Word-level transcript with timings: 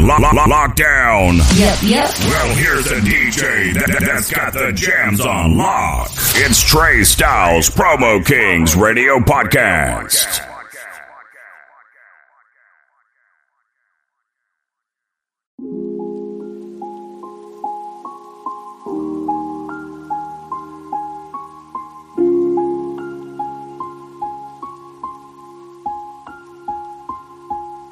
on 0.00 0.22
lo- 0.22 0.30
lo- 0.32 0.44
lockdown. 0.46 1.36
Yep, 1.58 1.78
yep. 1.82 2.10
Well, 2.20 2.54
here's 2.56 2.84
the 2.84 2.96
DJ 2.96 3.74
that, 3.74 4.02
that's 4.04 4.30
got 4.30 4.52
the 4.52 4.72
jams 4.72 5.20
on 5.20 5.56
lock. 5.56 6.10
It's 6.36 6.62
Trey 6.62 7.04
Styles, 7.04 7.68
Promo 7.70 8.24
Kings 8.24 8.74
Radio 8.76 9.18
Podcast. 9.18 10.46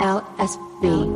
LSB. 0.00 1.07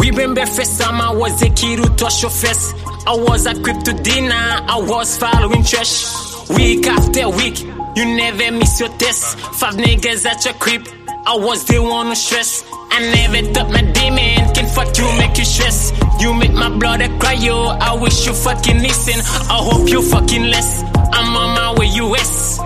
We 0.00 0.10
remember 0.10 0.44
first 0.46 0.80
time 0.80 1.00
I 1.00 1.12
was 1.14 1.40
a 1.42 1.50
kid 1.50 1.78
who 1.78 1.88
touched 1.96 2.22
your 2.22 2.30
face. 2.32 2.74
I 3.06 3.14
was 3.14 3.46
equipped 3.46 3.84
to 3.84 3.92
dinner, 3.92 4.34
I 4.34 4.76
was 4.80 5.16
following 5.16 5.62
trash. 5.62 6.48
Week 6.50 6.86
after 6.86 7.28
week, 7.28 7.60
you 7.94 8.04
never 8.04 8.50
miss 8.50 8.80
your 8.80 8.88
test. 8.98 9.38
Five 9.38 9.74
niggas 9.74 10.26
at 10.26 10.44
your 10.44 10.54
crib, 10.54 10.86
I 11.26 11.36
was 11.36 11.64
the 11.66 11.80
one 11.80 12.08
who 12.08 12.14
stress. 12.16 12.64
I 12.90 12.98
never 13.14 13.52
thought 13.52 13.70
my 13.70 13.82
demon 13.82 14.52
fuck 14.74 14.96
you, 14.98 15.06
make 15.18 15.36
you 15.38 15.44
stress. 15.44 15.92
You 16.20 16.34
make 16.34 16.52
my 16.52 16.68
blood 16.68 17.00
cry, 17.20 17.34
yo. 17.34 17.66
I 17.80 17.94
wish 17.94 18.26
you 18.26 18.32
fucking 18.34 18.78
listen. 18.80 19.20
I 19.48 19.58
hope 19.68 19.88
you 19.88 20.02
fucking 20.02 20.44
less. 20.44 20.82
I'm 21.12 21.36
on 21.36 21.54
my 21.54 21.74
way, 21.78 21.86
US. 22.04 22.58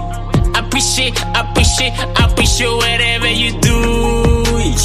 Appreciate, 0.54 1.20
appreciate, 1.34 1.92
appreciate 2.24 2.68
whatever 2.70 3.28
you 3.30 3.52
do. 3.60 3.78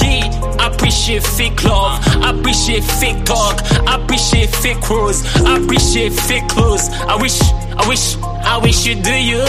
Yeah, 0.02 0.68
appreciate 0.68 1.24
fake 1.24 1.64
love, 1.64 2.00
appreciate 2.24 2.84
fake 2.84 3.24
talk, 3.26 3.60
appreciate 3.88 4.50
fake 4.50 4.90
rose, 4.90 5.22
appreciate 5.46 6.14
fake 6.14 6.48
clothes. 6.50 6.90
I 6.90 7.16
wish, 7.16 7.40
I 7.42 7.88
wish, 7.88 8.18
I 8.22 8.58
wish 8.62 8.86
you 8.86 8.96
do 9.02 9.14
you. 9.14 9.46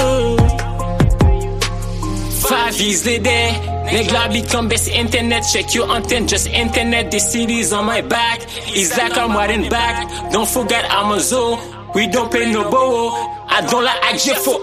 Five 2.48 2.80
years 2.80 3.04
later, 3.06 3.69
nigga 3.90 4.32
become 4.32 4.68
best 4.68 4.88
internet. 4.88 5.44
Check 5.52 5.74
your 5.74 5.90
antenna, 5.90 6.26
just 6.26 6.46
internet. 6.48 7.10
The 7.10 7.18
city's 7.18 7.72
on 7.72 7.86
my 7.86 8.00
back. 8.00 8.40
It's 8.76 8.96
like 8.96 9.16
I'm 9.16 9.32
riding 9.32 9.68
back. 9.68 10.32
Don't 10.32 10.48
forget 10.48 10.84
I'm 10.90 11.12
a 11.12 11.20
zoo. 11.20 11.56
We 11.94 12.06
don't 12.06 12.30
pay 12.32 12.52
no 12.52 12.70
bow. 12.70 13.46
I 13.48 13.60
don't 13.68 13.84
like 13.84 14.20
for. 14.44 14.58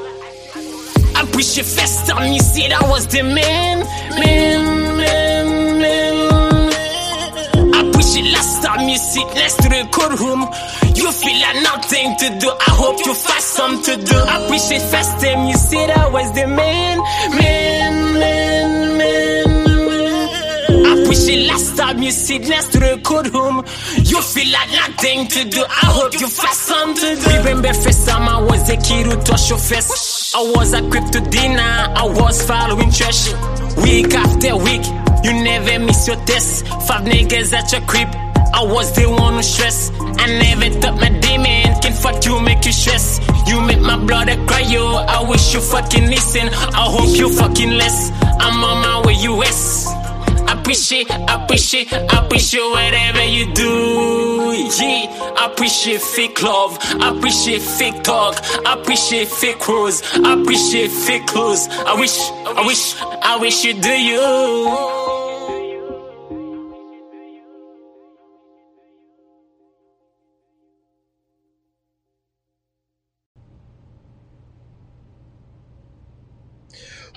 I 1.17 1.23
appreciate 1.23 1.65
first 1.65 2.07
time 2.07 2.31
you 2.31 2.39
said 2.39 2.71
I 2.71 2.87
was 2.89 3.07
the 3.07 3.23
man, 3.23 3.79
man, 4.21 4.97
man, 4.97 5.81
man. 5.81 6.73
I 7.73 7.89
appreciate 7.89 8.31
last 8.31 8.63
time 8.63 8.87
you 8.87 8.97
sit 8.97 9.27
next 9.33 9.55
to 9.63 9.67
the 9.69 9.89
courtroom. 9.91 10.41
You 10.95 11.11
feel 11.11 11.39
like 11.41 11.61
nothing 11.63 12.15
to 12.21 12.27
do. 12.39 12.49
I 12.49 12.71
hope 12.81 13.03
you 13.05 13.13
find 13.13 13.43
something 13.43 13.97
to 13.97 14.05
do. 14.05 14.15
I 14.15 14.45
appreciate 14.45 14.81
first 14.93 15.19
time 15.19 15.47
you 15.47 15.57
said 15.57 15.89
I 15.89 16.07
was 16.09 16.31
the 16.33 16.47
man, 16.47 16.76
you 22.07 22.11
sit 22.13 22.47
next 22.47 22.71
to 22.71 22.79
the 22.79 22.99
courtroom. 23.03 23.57
You 23.99 24.21
feel 24.21 24.49
like 24.53 24.71
nothing 24.71 25.27
to 25.27 25.43
do. 25.43 25.61
I 25.61 25.87
hope 25.91 26.13
you 26.13 26.27
find 26.29 26.55
something 26.55 27.17
to 27.17 27.29
do. 27.29 27.37
Remember 27.39 27.73
first 27.73 28.07
time 28.07 28.23
I 28.29 28.39
was 28.41 28.69
a 28.69 28.77
kid 28.77 29.07
who 29.07 29.15
touched 29.23 29.49
your 29.49 29.59
face. 29.59 30.33
I 30.33 30.41
was 30.55 30.71
equipped 30.71 31.11
to 31.13 31.21
dinner. 31.21 31.73
I 32.01 32.05
was 32.07 32.41
following 32.47 32.91
church. 32.91 33.27
Week 33.83 34.13
after 34.15 34.55
week, 34.55 34.85
you 35.25 35.33
never 35.43 35.79
miss 35.83 36.07
your 36.07 36.15
test. 36.23 36.65
Five 36.87 37.03
niggas 37.03 37.51
at 37.51 37.73
your 37.73 37.81
crib. 37.81 38.07
I 38.53 38.63
was 38.63 38.95
the 38.95 39.09
one 39.09 39.33
who 39.33 39.43
stress. 39.43 39.91
I 39.99 40.25
never 40.39 40.69
thought 40.79 40.95
my 40.95 41.09
demon 41.09 41.75
can 41.81 41.91
fuck 41.91 42.23
you, 42.23 42.39
make 42.39 42.63
you 42.63 42.71
stress. 42.71 43.19
You 43.47 43.59
make 43.67 43.81
my 43.81 43.97
blood 43.97 44.29
cry, 44.47 44.61
yo. 44.61 44.95
I 44.95 45.27
wish 45.27 45.53
you 45.53 45.59
fucking 45.59 46.07
listen. 46.07 46.47
I 46.47 46.87
hope 46.87 47.17
you 47.17 47.29
fucking 47.33 47.71
less. 47.71 48.11
I'm 48.23 48.63
on 48.63 48.77
my 48.81 49.05
way, 49.05 49.15
US. 49.27 49.96
Appreciate, 50.67 51.09
appreciate, 51.29 51.93
appreciate 51.93 52.59
whatever 52.59 53.23
you 53.23 53.53
do. 53.53 54.51
Yeah, 54.77 55.45
appreciate 55.45 56.01
fake 56.01 56.43
love, 56.43 56.77
appreciate 57.01 57.61
fake 57.61 58.03
talk, 58.03 58.35
appreciate 58.65 59.29
fake 59.29 59.65
rose, 59.65 60.01
appreciate 60.25 60.91
fake 60.91 61.25
clothes. 61.25 61.69
I 61.69 61.97
wish, 61.97 62.19
I 62.19 62.65
wish, 62.67 63.01
I 63.01 63.37
wish 63.39 63.63
you 63.63 63.75
do 63.75 63.89
you. 63.89 65.06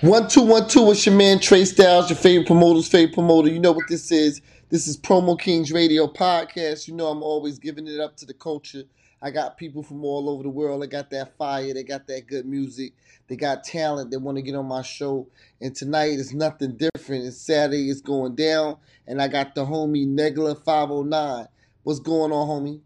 One 0.02 0.28
two 0.28 0.40
one 0.40 0.66
two. 0.66 0.90
It's 0.90 1.04
your 1.04 1.14
man 1.14 1.40
Trey 1.40 1.66
Styles, 1.66 2.08
your 2.08 2.16
favorite 2.16 2.46
promoter's 2.46 2.88
favorite 2.88 3.12
promoter. 3.12 3.50
You 3.50 3.58
know 3.58 3.72
what 3.72 3.86
this 3.86 4.10
is? 4.10 4.40
This 4.70 4.88
is 4.88 4.96
Promo 4.96 5.38
Kings 5.38 5.70
Radio 5.72 6.06
Podcast. 6.06 6.88
You 6.88 6.94
know 6.94 7.08
I'm 7.08 7.22
always 7.22 7.58
giving 7.58 7.86
it 7.86 8.00
up 8.00 8.16
to 8.16 8.24
the 8.24 8.32
culture. 8.32 8.84
I 9.20 9.30
got 9.30 9.58
people 9.58 9.82
from 9.82 10.02
all 10.02 10.30
over 10.30 10.42
the 10.42 10.48
world. 10.48 10.82
They 10.82 10.86
got 10.86 11.10
that 11.10 11.36
fire. 11.36 11.74
They 11.74 11.82
got 11.82 12.06
that 12.06 12.26
good 12.28 12.46
music. 12.46 12.94
They 13.28 13.36
got 13.36 13.62
talent. 13.62 14.10
They 14.10 14.16
want 14.16 14.38
to 14.38 14.42
get 14.42 14.54
on 14.54 14.64
my 14.64 14.80
show. 14.80 15.28
And 15.60 15.76
tonight 15.76 16.12
is 16.12 16.32
nothing 16.32 16.78
different. 16.78 17.26
It's 17.26 17.36
Saturday. 17.36 17.90
It's 17.90 18.00
going 18.00 18.36
down. 18.36 18.78
And 19.06 19.20
I 19.20 19.28
got 19.28 19.54
the 19.54 19.66
homie 19.66 20.08
Negla 20.08 20.56
509. 20.64 21.46
What's 21.82 22.00
going 22.00 22.32
on, 22.32 22.48
homie? 22.48 22.80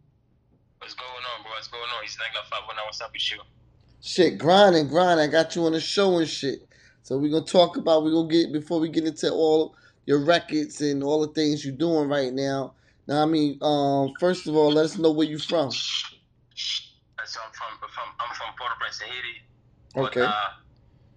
What's 0.78 0.94
going 0.94 1.08
on, 1.12 1.42
bro? 1.44 1.53
What's 1.53 1.69
going 1.69 1.84
on? 1.84 2.03
It's 2.03 2.16
Negla 2.16 2.42
519. 2.50 2.84
What's 2.86 3.00
up 3.00 3.12
with 3.12 3.30
you? 3.30 3.38
Shit, 4.00 4.36
grinding, 4.36 4.88
grinding. 4.88 5.28
I 5.28 5.30
got 5.30 5.54
you 5.54 5.64
on 5.66 5.72
the 5.72 5.80
show 5.80 6.19
and 6.19 6.28
shit. 6.28 6.66
So 7.04 7.19
we're 7.19 7.31
gonna 7.31 7.44
talk 7.44 7.76
about 7.76 8.03
we're 8.03 8.12
gonna 8.12 8.28
get 8.28 8.50
before 8.50 8.81
we 8.81 8.88
get 8.88 9.04
into 9.04 9.31
all 9.31 9.76
your 10.06 10.25
records 10.25 10.81
and 10.81 11.04
all 11.04 11.20
the 11.20 11.32
things 11.34 11.62
you're 11.62 11.76
doing 11.76 12.09
right 12.09 12.32
now. 12.32 12.72
Now 13.06 13.22
I 13.22 13.26
mean, 13.26 13.59
um, 13.60 14.15
first 14.19 14.48
of 14.48 14.56
all, 14.56 14.72
let 14.72 14.87
us 14.87 14.97
know 14.97 15.12
where 15.12 15.26
you're 15.26 15.38
from. 15.38 15.70
So 15.70 15.81
I'm 17.44 17.53
from, 17.53 17.76
from 17.78 18.09
I'm 18.20 18.34
from 18.34 18.48
Port-au-Prince, 18.59 19.00
Haiti. 19.00 19.37
But, 19.94 20.16
Okay. 20.16 20.22
uh, 20.22 20.48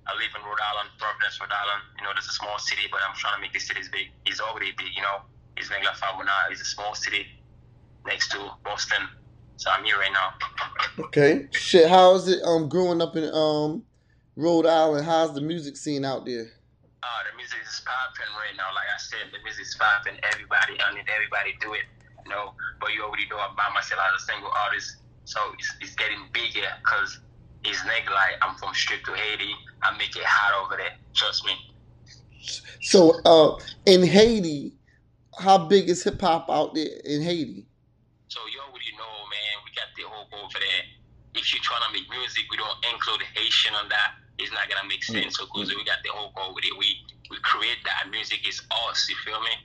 I 0.07 0.13
live 0.15 0.31
in 0.35 0.43
Rhode 0.43 0.59
Island, 0.59 0.89
Providence, 0.99 1.39
Rhode 1.39 1.51
Island. 1.51 1.81
You 1.97 2.03
know, 2.03 2.11
it's 2.17 2.27
a 2.27 2.33
small 2.35 2.59
city, 2.59 2.83
but 2.91 2.99
I'm 3.07 3.15
trying 3.15 3.35
to 3.35 3.41
make 3.41 3.53
this 3.53 3.67
city 3.67 3.81
big. 3.91 4.11
It's 4.25 4.39
already 4.41 4.71
big, 4.77 4.87
you 4.95 5.01
know. 5.01 5.23
It's 5.55 5.69
Negla 5.69 5.95
519. 5.95 6.51
It's 6.51 6.61
a 6.61 6.65
small 6.65 6.95
city 6.95 7.25
next 8.05 8.29
to 8.31 8.51
Boston. 8.63 9.07
So 9.55 9.71
I'm 9.71 9.83
here 9.85 9.97
right 9.97 10.11
now. 10.11 10.33
Okay. 11.05 11.47
Shit, 11.51 11.89
how 11.89 12.15
is 12.15 12.27
it 12.27 12.43
um 12.43 12.67
growing 12.69 13.01
up 13.01 13.15
in 13.15 13.29
um 13.33 13.83
Rhode 14.37 14.67
Island? 14.67 15.03
How's 15.03 15.33
the 15.33 15.41
music 15.41 15.75
scene 15.75 16.05
out 16.05 16.23
there? 16.29 16.45
Uh, 17.01 17.21
the 17.25 17.33
music 17.35 17.57
is 17.57 17.81
popping 17.81 18.29
right 18.37 18.53
now. 18.53 18.69
Like 18.69 18.85
I 18.85 18.99
said, 19.01 19.33
the 19.33 19.41
music 19.41 19.65
is 19.65 19.73
popping. 19.73 20.13
Everybody, 20.21 20.77
I 20.77 20.93
mean, 20.93 21.09
everybody 21.09 21.57
do 21.57 21.73
it. 21.73 21.89
You 22.21 22.29
know, 22.29 22.53
but 22.79 22.93
you 22.93 23.01
already 23.01 23.25
know 23.33 23.41
about 23.41 23.73
myself 23.73 23.97
as 23.97 24.21
a 24.21 24.23
single 24.29 24.53
artist. 24.53 25.01
So 25.25 25.41
it's, 25.57 25.73
it's 25.81 25.95
getting 25.95 26.21
bigger 26.37 26.69
because 26.85 27.17
it's 27.65 27.81
nigga 27.81 28.13
like 28.13 28.37
I'm 28.45 28.53
from 28.61 28.77
strip 28.77 29.01
to 29.09 29.13
Haiti. 29.17 29.57
I 29.81 29.97
make 29.97 30.13
it 30.13 30.21
hot 30.21 30.53
over 30.61 30.77
there. 30.77 30.93
Trust 31.15 31.41
me. 31.43 31.57
So 32.81 33.17
uh 33.25 33.57
in 33.89 34.05
Haiti, 34.05 34.77
how 35.39 35.65
big 35.65 35.89
is 35.89 36.03
hip 36.03 36.21
hop 36.21 36.45
out 36.49 36.75
there 36.75 36.93
in 37.05 37.23
Haiti? 37.23 37.65
So 38.27 38.39
you 38.53 38.61
already 38.61 38.93
know, 38.93 39.13
man. 39.33 39.55
We 39.65 39.73
got 39.73 39.89
the 39.97 40.05
hope 40.05 40.29
over 40.37 40.59
there. 40.61 40.83
If 41.33 41.49
you're 41.53 41.63
trying 41.63 41.89
to 41.89 41.91
make 41.91 42.05
music, 42.13 42.45
we 42.51 42.57
don't 42.57 42.77
include 42.93 43.21
Haitian 43.33 43.73
on 43.73 43.89
that. 43.89 44.13
It's 44.39 44.51
not 44.51 44.69
gonna 44.69 44.87
make 44.87 45.03
sense. 45.03 45.37
So, 45.37 45.45
cause 45.47 45.69
we 45.69 45.83
got 45.83 45.99
the 46.03 46.11
hope 46.13 46.37
over 46.37 46.59
there. 46.61 46.77
We 46.77 47.01
we 47.29 47.37
create 47.41 47.77
that 47.85 48.09
music 48.11 48.47
is 48.47 48.61
us. 48.87 49.09
You 49.09 49.15
feel 49.25 49.41
me? 49.41 49.55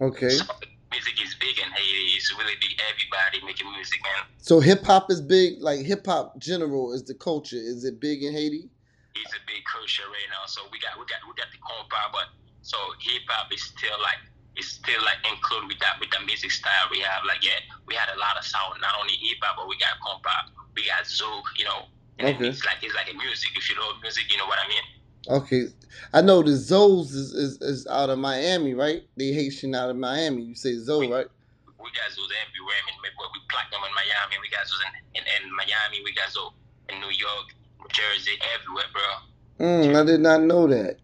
Okay. 0.00 0.30
So, 0.30 0.44
music 0.90 1.22
is 1.22 1.34
big 1.36 1.58
in 1.58 1.70
Haiti. 1.70 2.16
It's 2.16 2.32
really 2.36 2.54
big. 2.60 2.72
Everybody 2.90 3.44
making 3.46 3.70
music, 3.72 4.00
man. 4.02 4.26
So 4.38 4.60
hip 4.60 4.84
hop 4.84 5.10
is 5.10 5.20
big, 5.20 5.60
like 5.60 5.80
hip 5.84 6.06
hop 6.06 6.38
general 6.38 6.92
is 6.92 7.04
the 7.04 7.14
culture. 7.14 7.56
Is 7.56 7.84
it 7.84 8.00
big 8.00 8.22
in 8.22 8.32
Haiti? 8.32 8.68
It's 9.16 9.32
a 9.32 9.42
big 9.46 9.64
culture 9.64 10.04
right 10.08 10.30
now. 10.30 10.44
So 10.46 10.62
we 10.70 10.78
got 10.78 10.98
we 10.98 11.06
got 11.06 11.20
we 11.26 11.32
got 11.34 11.48
the 11.52 11.60
compa, 11.62 12.12
but 12.12 12.28
so 12.62 12.76
hip 13.00 13.22
hop 13.28 13.52
is 13.52 13.62
still 13.62 13.96
like 14.02 14.20
it's 14.56 14.68
still 14.68 15.02
like 15.04 15.20
included 15.28 15.68
with 15.68 15.80
that 15.80 16.00
with 16.00 16.10
the 16.10 16.20
music 16.24 16.50
style 16.50 16.88
we 16.90 17.00
have. 17.00 17.24
Like 17.24 17.44
yeah, 17.44 17.60
we 17.86 17.94
had 17.94 18.08
a 18.14 18.18
lot 18.18 18.36
of 18.36 18.44
sound, 18.44 18.80
not 18.80 18.92
only 19.00 19.14
hip 19.20 19.38
hop, 19.42 19.56
but 19.56 19.68
we 19.68 19.76
got 19.78 20.00
compa, 20.00 20.52
we 20.74 20.84
got 20.86 21.04
zouk, 21.04 21.44
you 21.56 21.64
know. 21.64 21.88
Okay. 22.18 22.48
It's 22.48 22.64
like 22.64 22.76
it's 22.82 22.94
like 22.94 23.12
a 23.12 23.16
music. 23.16 23.50
If 23.56 23.68
you 23.68 23.76
know 23.76 23.92
music, 24.00 24.24
you 24.30 24.38
know 24.38 24.46
what 24.46 24.58
I 24.64 24.68
mean. 24.68 24.82
Okay, 25.28 25.66
I 26.14 26.22
know 26.22 26.42
the 26.42 26.52
Zoes 26.52 27.12
is, 27.12 27.32
is, 27.32 27.60
is 27.60 27.86
out 27.88 28.10
of 28.10 28.18
Miami, 28.18 28.74
right? 28.74 29.02
They 29.16 29.32
Haitian 29.32 29.74
out 29.74 29.90
of 29.90 29.96
Miami. 29.96 30.42
You 30.42 30.54
say 30.54 30.78
Zoe, 30.78 31.10
right? 31.10 31.26
We 31.66 31.90
got 31.92 32.08
was 32.16 32.32
everywhere. 32.46 32.76
I 32.80 32.86
mean, 32.86 32.98
we, 33.02 33.08
we 33.34 33.40
platinum 33.48 33.82
in 33.86 33.94
Miami. 33.94 34.36
We 34.40 34.48
got 34.48 34.62
was 34.62 34.82
in, 34.86 35.22
in, 35.22 35.44
in 35.44 35.56
Miami. 35.56 36.04
We 36.04 36.12
guys 36.14 36.34
was 36.36 36.52
in 36.88 37.00
New 37.00 37.08
York, 37.08 37.54
New 37.80 37.88
Jersey, 37.90 38.38
everywhere, 38.54 38.84
bro. 38.92 39.66
Mm, 39.66 40.00
I 40.00 40.04
did 40.04 40.20
not 40.20 40.42
know 40.42 40.66
that. 40.68 40.98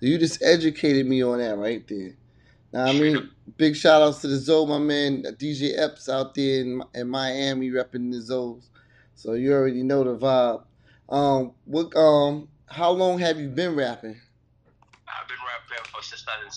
So 0.00 0.06
you 0.06 0.18
just 0.18 0.42
educated 0.42 1.06
me 1.06 1.22
on 1.22 1.38
that 1.38 1.58
right 1.58 1.86
there. 1.86 2.16
Now, 2.72 2.86
I 2.86 2.92
mean, 2.92 3.30
big 3.56 3.76
shout 3.76 4.02
outs 4.02 4.20
to 4.22 4.28
the 4.28 4.36
Zoe, 4.36 4.66
my 4.66 4.78
man 4.78 5.22
DJ 5.38 5.78
Epps 5.78 6.08
out 6.08 6.34
there 6.34 6.60
in, 6.60 6.82
in 6.94 7.08
Miami 7.08 7.70
repping 7.70 8.10
the 8.10 8.18
Zoes. 8.18 8.68
So 9.16 9.32
you 9.32 9.56
already 9.56 9.82
know 9.82 10.04
the 10.04 10.12
vibe. 10.12 10.60
Um, 11.08 11.56
what 11.64 11.96
um, 11.96 12.48
how 12.68 12.92
long 12.92 13.18
have 13.18 13.40
you 13.40 13.48
been 13.48 13.74
rapping? 13.74 14.12
I've 15.08 15.24
been 15.24 15.40
rapping 15.40 15.88
for 15.88 16.04
since 16.04 16.20
2016, 16.20 16.52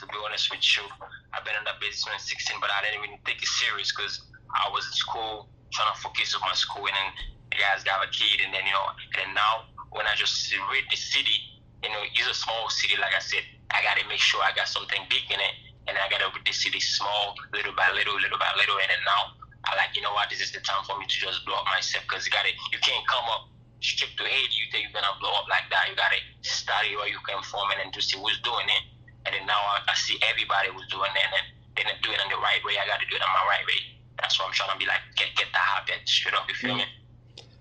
to 0.00 0.06
be 0.08 0.16
honest 0.24 0.48
with 0.48 0.64
you. 0.64 0.88
I've 1.36 1.44
been 1.44 1.52
in 1.52 1.68
business 1.84 2.24
since 2.24 2.56
16, 2.56 2.56
but 2.56 2.72
I 2.72 2.80
didn't 2.80 3.04
even 3.04 3.20
take 3.28 3.36
it 3.36 3.52
serious 3.60 3.92
because 3.92 4.24
I 4.56 4.72
was 4.72 4.88
in 4.88 4.96
school 4.96 5.52
trying 5.76 5.92
to 5.92 6.00
focus 6.00 6.32
on 6.32 6.40
my 6.48 6.56
school, 6.56 6.88
and 6.88 6.96
then 6.96 7.08
the 7.52 7.60
guys 7.60 7.84
got 7.84 8.00
a 8.00 8.08
kid, 8.08 8.40
and 8.40 8.48
then 8.48 8.64
you 8.64 8.72
know, 8.72 8.88
and 9.20 9.36
now 9.36 9.68
when 9.92 10.08
I 10.08 10.16
just 10.16 10.40
read 10.72 10.88
the 10.88 10.96
city, 10.96 11.36
you 11.84 11.92
know, 11.92 12.00
it's 12.00 12.24
a 12.24 12.32
small 12.32 12.72
city, 12.72 12.96
like 12.96 13.12
I 13.12 13.20
said, 13.20 13.44
I 13.68 13.84
gotta 13.84 14.08
make 14.08 14.24
sure 14.24 14.40
I 14.40 14.56
got 14.56 14.72
something 14.72 15.04
big 15.12 15.28
in 15.28 15.36
it, 15.36 15.54
and 15.84 16.00
I 16.00 16.08
gotta 16.08 16.32
read 16.32 16.48
the 16.48 16.56
city 16.56 16.80
small, 16.80 17.36
little 17.52 17.76
by 17.76 17.92
little, 17.92 18.16
little 18.16 18.40
by 18.40 18.48
little, 18.56 18.80
and 18.80 18.88
then 18.88 19.04
now 19.04 19.43
I 19.64 19.76
like, 19.76 19.96
you 19.96 20.02
know 20.02 20.12
what, 20.12 20.28
this 20.28 20.40
is 20.40 20.52
the 20.52 20.60
time 20.60 20.84
for 20.84 20.98
me 20.98 21.06
to 21.08 21.16
just 21.16 21.44
blow 21.44 21.56
up 21.56 21.64
myself, 21.66 22.04
because 22.08 22.24
you 22.26 22.32
got 22.32 22.44
it. 22.44 22.54
you 22.72 22.78
can't 22.80 23.06
come 23.08 23.24
up 23.32 23.48
straight 23.84 24.16
to 24.16 24.24
hate. 24.24 24.52
you 24.56 24.64
think 24.72 24.88
you're 24.88 24.96
gonna 24.96 25.12
blow 25.20 25.32
up 25.36 25.44
like 25.48 25.68
that. 25.68 25.92
You 25.92 25.96
gotta 25.96 26.16
study 26.40 26.96
where 26.96 27.08
you 27.08 27.20
come 27.28 27.44
from 27.44 27.68
and 27.72 27.84
then 27.84 27.92
to 27.92 28.00
see 28.00 28.16
who's 28.16 28.40
doing 28.40 28.64
it. 28.64 28.84
And 29.28 29.36
then 29.36 29.44
now 29.44 29.60
I, 29.60 29.84
I 29.88 29.94
see 29.94 30.16
everybody 30.24 30.72
who's 30.72 30.88
doing 30.88 31.12
it 31.12 31.20
and 31.20 31.32
then 31.32 31.44
they 31.76 31.82
don't 31.84 32.00
do 32.00 32.12
it 32.12 32.20
in 32.20 32.28
the 32.32 32.40
right 32.40 32.60
way. 32.64 32.80
I 32.80 32.88
gotta 32.88 33.04
do 33.08 33.16
it 33.16 33.22
on 33.24 33.32
my 33.32 33.44
right 33.44 33.64
way. 33.68 33.80
That's 34.16 34.40
what 34.40 34.48
I'm 34.48 34.56
trying 34.56 34.72
to 34.72 34.80
be 34.80 34.88
like, 34.88 35.04
get 35.16 35.36
get 35.36 35.52
the 35.52 35.60
habit 35.60 36.00
straight 36.08 36.32
up, 36.32 36.48
you 36.48 36.56
feel 36.56 36.76
me? 36.80 36.88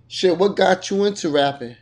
Shit, 0.08 0.38
what 0.38 0.56
got 0.56 0.88
you 0.90 1.04
into 1.04 1.28
rapping? 1.28 1.76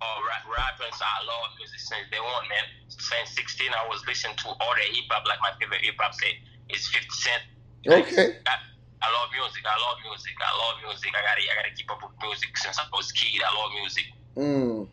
Oh, 0.00 0.18
rap, 0.26 0.44
rapping, 0.46 0.92
so 0.92 1.04
I 1.06 1.18
love 1.24 1.54
music 1.56 1.80
since 1.80 2.06
day 2.10 2.20
one, 2.20 2.46
man. 2.50 2.66
Since 2.90 3.34
16, 3.34 3.70
I 3.72 3.86
was 3.88 4.04
listening 4.06 4.36
to 4.44 4.48
all 4.60 4.74
the 4.74 4.82
hip 4.82 5.06
hop, 5.10 5.26
like 5.26 5.40
my 5.40 5.50
favorite 5.58 5.82
hip 5.82 5.94
hop 5.98 6.14
say 6.14 6.38
is 6.70 6.86
50 6.88 7.08
Cent. 7.10 7.42
Okay. 7.86 8.38
I, 8.46 8.58
I 9.00 9.08
love 9.14 9.30
music. 9.30 9.62
I 9.62 9.76
love 9.78 9.98
music. 10.02 10.34
I 10.38 10.52
love 10.58 10.74
music. 10.82 11.10
I 11.14 11.22
gotta, 11.22 11.42
I 11.42 11.54
gotta 11.62 11.74
keep 11.74 11.90
up 11.90 12.02
with 12.02 12.16
music 12.22 12.56
since 12.58 12.78
I 12.78 12.84
was 12.92 13.10
a 13.10 13.14
kid. 13.14 13.42
I 13.42 13.50
love 13.54 13.70
music. 13.78 14.06
Mm. 14.36 14.88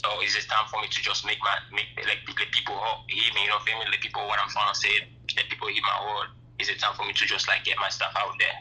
So 0.00 0.08
it's 0.24 0.34
just 0.34 0.48
time 0.48 0.64
for 0.72 0.80
me 0.80 0.88
to 0.88 1.00
just 1.02 1.26
make 1.26 1.38
my 1.44 1.56
make 1.76 1.92
like 1.96 2.24
let 2.24 2.50
people 2.52 2.76
hear 3.08 3.30
me. 3.36 3.44
You 3.44 3.50
know, 3.52 3.60
feel 3.60 3.76
me? 3.76 3.84
Let 3.90 4.00
people 4.00 4.24
what 4.26 4.40
I'm 4.40 4.48
trying 4.48 4.72
to 4.72 4.78
say. 4.78 5.04
Let 5.36 5.48
people 5.48 5.68
hear 5.68 5.82
my 5.84 6.00
word. 6.08 6.28
It's 6.58 6.70
a 6.70 6.76
time 6.78 6.94
for 6.96 7.04
me 7.04 7.12
to 7.12 7.24
just 7.26 7.48
like 7.48 7.64
get 7.64 7.76
my 7.76 7.88
stuff 7.88 8.12
out 8.16 8.32
there. 8.38 8.58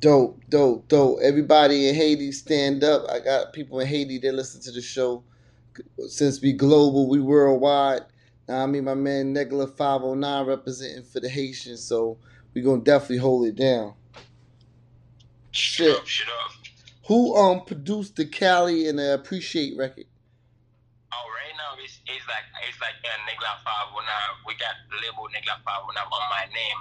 Dope, 0.00 0.40
dope, 0.50 0.88
dope. 0.88 1.18
Everybody 1.22 1.88
in 1.88 1.94
Haiti, 1.94 2.32
stand 2.32 2.84
up. 2.84 3.08
I 3.08 3.20
got 3.20 3.54
people 3.54 3.80
in 3.80 3.86
Haiti 3.86 4.18
that 4.18 4.34
listen 4.34 4.60
to 4.62 4.72
the 4.72 4.82
show. 4.82 5.24
Since 6.08 6.42
we 6.42 6.52
global, 6.52 7.08
we 7.08 7.20
worldwide. 7.20 8.02
Now, 8.46 8.62
I 8.62 8.66
mean, 8.66 8.84
my 8.84 8.94
man 8.94 9.34
Negla 9.34 9.74
509 9.74 10.46
representing 10.46 11.04
for 11.04 11.20
the 11.20 11.30
Haitians, 11.30 11.82
so 11.82 12.18
we 12.52 12.60
gonna 12.60 12.82
definitely 12.82 13.18
hold 13.18 13.46
it 13.46 13.56
down. 13.56 13.94
Shut 15.54 15.86
Shit. 15.86 15.96
up, 15.96 16.06
shut 16.06 16.26
up. 16.28 16.50
Who 17.06 17.36
um 17.36 17.64
produced 17.64 18.16
the 18.16 18.26
Cali 18.26 18.88
and 18.88 18.98
the 18.98 19.14
Appreciate 19.14 19.78
record? 19.78 20.10
Oh, 21.14 21.26
right 21.30 21.54
now 21.54 21.78
it's, 21.78 22.02
it's 22.10 22.26
like 22.26 22.42
it's 22.66 22.80
like 22.82 22.98
uh, 23.06 23.14
Negla 23.22 23.62
Five 23.62 23.94
One 23.94 24.02
Nine. 24.02 24.34
We 24.50 24.58
got 24.58 24.74
the 24.90 24.98
label 24.98 25.30
Negla 25.30 25.62
Five 25.62 25.86
One 25.86 25.94
Nine 25.94 26.10
on 26.10 26.26
my 26.26 26.44
name. 26.50 26.80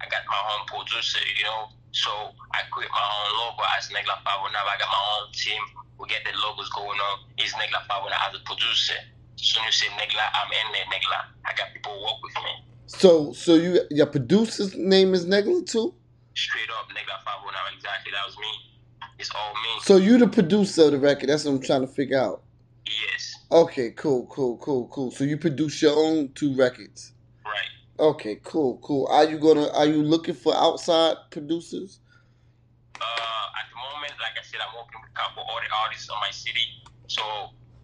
I 0.00 0.08
got 0.08 0.24
my 0.24 0.40
own 0.56 0.64
producer, 0.72 1.20
you 1.36 1.44
know. 1.44 1.68
So 1.92 2.10
I 2.56 2.64
create 2.72 2.88
my 2.96 3.04
own 3.04 3.28
logo 3.44 3.62
as 3.76 3.92
Negla 3.92 4.16
Nine. 4.24 4.56
I 4.56 4.76
got 4.80 4.88
my 4.88 5.04
own 5.20 5.28
team. 5.36 5.60
We 6.00 6.08
get 6.08 6.24
the 6.24 6.32
logos 6.40 6.72
going 6.72 6.96
on. 6.96 7.28
It's 7.36 7.52
Negla 7.52 7.84
Nine 7.84 8.08
as 8.24 8.40
a 8.40 8.42
producer. 8.48 8.96
So 9.36 9.60
when 9.60 9.68
you 9.68 9.72
say 9.76 9.92
Negla, 10.00 10.24
I'm 10.32 10.48
in 10.48 10.66
there, 10.72 10.88
Negla. 10.88 11.28
I 11.44 11.52
got 11.52 11.76
people 11.76 11.92
work 12.00 12.24
with 12.24 12.40
me. 12.40 12.52
So, 12.88 13.32
so 13.36 13.54
you 13.60 13.84
your 13.90 14.06
producer's 14.08 14.72
name 14.74 15.12
is 15.12 15.26
Negla 15.26 15.66
too? 15.68 15.92
Straight 16.34 16.68
up, 16.78 16.88
Nigga 16.90 17.04
Negla 17.06 17.24
Five 17.24 17.44
One 17.44 17.54
Nine. 17.54 17.74
Exactly, 17.76 18.12
that 18.12 18.26
was 18.26 18.36
me. 18.38 18.48
It's 19.18 19.30
all 19.34 19.52
me. 19.54 19.80
So 19.82 19.96
you 19.96 20.18
the 20.18 20.26
producer 20.26 20.84
of 20.86 20.92
the 20.92 20.98
record? 20.98 21.28
That's 21.28 21.44
what 21.44 21.52
I'm 21.52 21.60
trying 21.62 21.82
to 21.82 21.86
figure 21.86 22.18
out. 22.20 22.42
yes, 22.86 23.36
Okay, 23.52 23.90
cool, 23.92 24.26
cool, 24.26 24.56
cool, 24.58 24.88
cool. 24.88 25.10
So 25.12 25.22
you 25.24 25.36
produce 25.38 25.80
your 25.80 25.94
own 25.96 26.32
two 26.34 26.54
records. 26.56 27.12
right. 27.44 27.68
Okay, 28.00 28.40
cool, 28.42 28.78
cool. 28.82 29.06
Are 29.08 29.24
you 29.24 29.38
gonna? 29.38 29.68
Are 29.72 29.86
you 29.86 30.02
looking 30.02 30.34
for 30.34 30.52
outside 30.56 31.16
producers? 31.30 32.00
Uh, 33.00 33.60
at 33.60 33.66
the 33.70 33.76
moment, 33.76 34.12
like 34.20 34.34
I 34.38 34.42
said, 34.44 34.58
I'm 34.58 34.74
working 34.74 34.98
with 35.00 35.10
a 35.10 35.14
couple 35.14 35.44
other 35.44 35.70
artists 35.84 36.08
on 36.10 36.18
my 36.20 36.30
city. 36.30 36.66
So, 37.06 37.22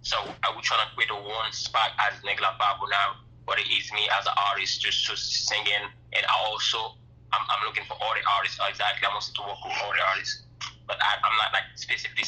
so 0.02 0.16
I 0.42 0.50
was 0.56 0.64
trying 0.64 0.88
to 0.88 0.94
create 0.96 1.10
a 1.10 1.14
one 1.14 1.52
spot 1.52 1.90
as 2.10 2.18
Negla 2.22 2.58
Babu 2.58 2.90
now, 2.90 3.22
but 3.46 3.60
it 3.60 3.68
is 3.70 3.92
me 3.92 4.08
as 4.18 4.26
an 4.26 4.32
artist 4.50 4.80
just 4.82 5.06
to 5.06 5.16
singing, 5.16 5.86
and 6.14 6.26
I 6.26 6.34
also 6.46 6.96
I'm, 7.32 7.42
I'm 7.48 7.66
looking 7.66 7.84
for 7.84 7.94
all 7.94 8.14
the 8.14 8.24
artists. 8.36 8.58
Exactly, 8.68 9.06
I'm 9.06 9.14
also 9.14 9.32
to 9.36 9.42
work 9.42 9.58
with 9.64 9.74
all 9.82 9.92
the 9.92 10.02
artists, 10.02 10.44
but 10.86 10.96
I, 11.00 11.16
I'm 11.22 11.36
not 11.36 11.52
like 11.52 11.64
specifically 11.76 12.24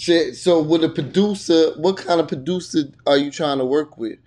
Shit. 0.00 0.36
So 0.36 0.62
with 0.62 0.82
a 0.82 0.88
producer, 0.88 1.72
what 1.76 1.98
kind 1.98 2.20
of 2.20 2.28
producer 2.28 2.84
are 3.06 3.18
you 3.18 3.30
trying 3.30 3.58
to 3.58 3.66
work 3.66 3.98
with? 3.98 4.18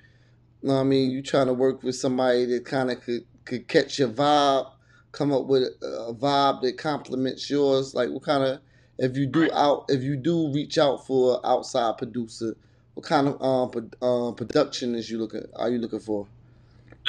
You 0.61 0.69
Know 0.69 0.75
what 0.75 0.81
I 0.81 0.83
mean, 0.83 1.09
you 1.09 1.23
trying 1.23 1.47
to 1.47 1.53
work 1.53 1.81
with 1.81 1.95
somebody 1.95 2.45
that 2.45 2.63
kind 2.65 2.91
of 2.91 3.01
could 3.01 3.25
could 3.45 3.67
catch 3.67 3.97
your 3.97 4.09
vibe, 4.09 4.69
come 5.13 5.33
up 5.33 5.45
with 5.45 5.63
a, 5.63 6.13
vibe 6.13 6.61
that 6.61 6.77
complements 6.77 7.49
yours. 7.49 7.95
Like 7.95 8.09
what 8.11 8.21
kind 8.21 8.43
of 8.43 8.59
if 8.99 9.17
you 9.17 9.25
do 9.25 9.49
out 9.51 9.85
if 9.89 10.03
you 10.03 10.15
do 10.15 10.53
reach 10.53 10.77
out 10.77 11.07
for 11.07 11.35
an 11.35 11.39
outside 11.43 11.97
producer, 11.97 12.55
what 12.93 13.05
kind 13.07 13.27
of 13.27 13.41
um, 13.41 13.71
pro- 13.71 14.07
um 14.07 14.35
production 14.35 14.93
is 14.93 15.09
you 15.09 15.17
looking 15.17 15.41
are 15.55 15.71
you 15.71 15.79
looking 15.79 15.99
for? 16.01 16.27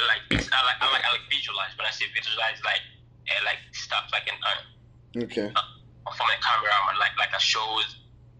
Like 0.03 0.23
I 0.27 0.59
like 0.67 0.79
I 0.83 0.87
like 0.91 1.05
I 1.07 1.09
like 1.15 1.25
visualize. 1.31 1.71
When 1.79 1.87
I 1.87 1.93
say 1.95 2.05
visualize, 2.11 2.59
like 2.67 2.83
uh, 3.31 3.41
like 3.47 3.61
stuff 3.71 4.11
like 4.11 4.27
an 4.27 4.35
uh, 4.43 5.23
Okay. 5.23 5.47
from 5.47 6.27
a 6.27 6.37
cameraman, 6.43 6.99
like 6.99 7.15
like 7.15 7.31
a 7.31 7.39
shows, 7.39 7.87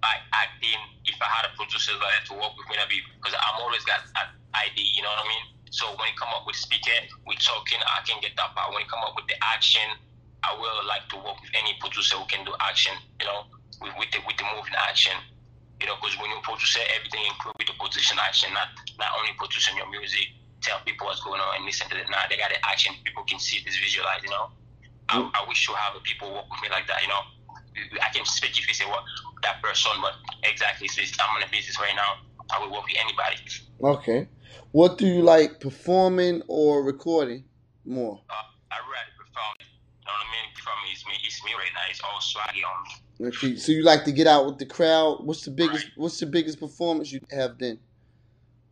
like 0.04 0.24
acting. 0.36 0.80
If 1.08 1.16
I 1.24 1.30
had 1.32 1.48
a 1.48 1.54
producer 1.56 1.96
like 1.96 2.28
to 2.28 2.36
work 2.36 2.52
with 2.60 2.68
me, 2.68 2.76
that'd 2.76 2.92
be 2.92 3.00
because 3.16 3.38
I'm 3.40 3.64
always 3.64 3.88
got 3.88 4.04
an 4.20 4.28
ID. 4.52 4.76
You 4.84 5.08
know 5.08 5.12
what 5.16 5.24
I 5.24 5.28
mean? 5.32 5.46
So 5.72 5.88
when 5.96 6.12
it 6.12 6.18
come 6.20 6.32
up 6.36 6.44
with 6.48 6.56
speaking, 6.60 7.08
we 7.28 7.36
talking, 7.40 7.80
I 7.84 8.04
can 8.04 8.20
get 8.20 8.36
that 8.36 8.52
part. 8.56 8.72
When 8.76 8.84
it 8.84 8.90
come 8.92 9.04
up 9.04 9.16
with 9.16 9.28
the 9.28 9.36
action, 9.44 9.84
I 10.44 10.56
will 10.56 10.84
like 10.88 11.08
to 11.16 11.18
work 11.20 11.40
with 11.40 11.52
any 11.56 11.76
producer 11.80 12.16
who 12.20 12.28
can 12.28 12.44
do 12.44 12.52
action. 12.60 12.96
You 13.24 13.28
know, 13.32 13.48
with 13.80 13.96
with 13.96 14.12
the 14.12 14.20
with 14.28 14.36
the 14.36 14.48
moving 14.52 14.76
action. 14.76 15.16
You 15.80 15.88
know, 15.92 15.96
because 16.00 16.16
when 16.20 16.32
you 16.32 16.40
produce 16.44 16.76
everything 16.96 17.24
include 17.28 17.56
with 17.60 17.68
the 17.68 17.76
position 17.80 18.16
action, 18.20 18.52
not 18.56 18.72
not 19.00 19.12
only 19.20 19.32
producing 19.40 19.76
your 19.76 19.92
music, 19.92 20.32
tell 20.66 20.80
people 20.86 21.06
what's 21.06 21.22
going 21.22 21.40
on 21.40 21.56
and 21.58 21.66
listen 21.66 21.88
to 21.90 21.96
it. 21.96 22.10
Now 22.10 22.26
they 22.30 22.38
got 22.38 22.50
the 22.50 22.60
action, 22.66 22.94
people 23.04 23.24
can 23.24 23.40
see 23.40 23.62
this, 23.64 23.78
visualize. 23.78 24.22
You 24.24 24.32
know, 24.32 24.50
I, 25.10 25.22
I 25.22 25.46
wish 25.48 25.66
to 25.68 25.74
have 25.74 26.02
people 26.04 26.34
work 26.34 26.50
with 26.50 26.62
me 26.62 26.70
like 26.70 26.88
that. 26.88 27.02
You 27.02 27.10
know, 27.10 27.22
I 28.02 28.10
can 28.14 28.26
speak 28.26 28.58
if 28.58 28.68
you 28.68 28.74
say 28.74 28.86
what 28.86 29.04
that 29.44 29.62
person, 29.62 29.92
but 30.02 30.14
exactly, 30.44 30.88
since 30.88 31.16
I'm 31.22 31.38
in 31.38 31.48
a 31.48 31.52
business 31.52 31.80
right 31.80 31.96
now, 31.96 32.26
I 32.50 32.60
will 32.60 32.72
work 32.72 32.86
with 32.86 32.98
anybody. 32.98 33.38
Okay. 33.84 34.28
What 34.72 34.98
do 34.98 35.06
you 35.06 35.22
like, 35.22 35.60
performing 35.60 36.42
or 36.48 36.84
recording 36.84 37.46
more? 37.86 38.20
Uh, 38.30 38.34
I 38.72 38.78
rather 38.78 39.14
perform. 39.18 39.56
You 39.60 40.08
know 40.08 40.14
what 40.14 40.26
I 40.26 40.32
mean? 40.34 40.48
Perform 40.56 40.78
is 40.94 41.06
me. 41.06 41.14
It's 41.26 41.44
me 41.44 41.52
right 41.54 41.72
now. 41.74 41.82
It's 41.90 42.02
all 42.02 42.20
swaggy 42.20 42.64
on 42.64 42.84
me. 42.84 43.28
Okay, 43.28 43.56
so 43.56 43.72
you 43.72 43.84
like 43.84 44.04
to 44.06 44.12
get 44.12 44.28
out 44.28 44.46
with 44.46 44.58
the 44.58 44.66
crowd. 44.66 45.20
What's 45.24 45.44
the 45.46 45.52
biggest? 45.52 45.88
What's 45.96 46.20
the 46.20 46.26
biggest 46.26 46.60
performance 46.60 47.12
you 47.12 47.22
have 47.32 47.58
then? 47.58 47.80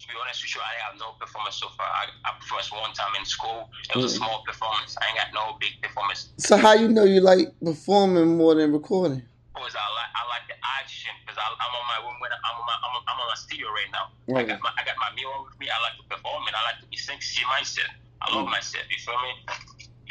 To 0.03 0.11
be 0.11 0.19
honest 0.19 0.43
with 0.43 0.51
you, 0.51 0.59
I 0.59 0.75
have 0.83 0.99
no 0.99 1.15
performance 1.15 1.63
so 1.63 1.71
far. 1.79 1.87
I, 1.87 2.11
I 2.27 2.35
performed 2.35 2.67
one 2.83 2.91
time 2.91 3.15
in 3.15 3.23
school. 3.23 3.71
It 3.87 3.95
was 3.95 4.11
a 4.11 4.15
Mm. 4.19 4.19
small 4.19 4.43
performance. 4.43 4.99
I 4.99 5.07
ain't 5.07 5.15
got 5.15 5.31
no 5.31 5.55
big 5.63 5.79
performance. 5.79 6.35
So 6.43 6.59
how 6.59 6.75
you 6.75 6.91
know 6.91 7.07
you 7.07 7.21
like 7.23 7.55
performing 7.63 8.35
more 8.35 8.51
than 8.55 8.75
recording? 8.75 9.23
Because 9.55 9.75
I 9.79 9.87
like 9.95 10.11
I 10.11 10.23
like 10.27 10.45
the 10.51 10.59
action. 10.83 11.15
Because 11.23 11.39
I'm 11.39 11.55
on 11.55 11.85
my 11.87 11.97
when 12.03 12.31
I'm 12.35 12.55
on 12.59 12.65
my 12.67 12.75
I'm 12.83 12.93
on, 12.99 13.03
I'm 13.07 13.19
on 13.23 13.27
my 13.31 13.39
studio 13.39 13.71
right 13.71 13.91
now. 13.95 14.11
I 14.35 14.43
got 14.43 14.59
my 14.59 14.75
I 14.75 14.83
got 14.83 14.99
my 14.99 15.07
mirror 15.15 15.39
with 15.39 15.55
me. 15.55 15.71
I 15.71 15.79
like 15.79 15.95
to 15.95 16.05
perform 16.11 16.43
and 16.51 16.55
I 16.59 16.61
like 16.67 16.83
to 16.83 16.87
be 16.91 16.99
see 16.99 17.47
myself. 17.47 17.87
I 18.19 18.35
love 18.35 18.51
Mm. 18.51 18.59
myself. 18.59 18.83
You 18.91 18.99
feel 18.99 19.15
me? 19.23 19.31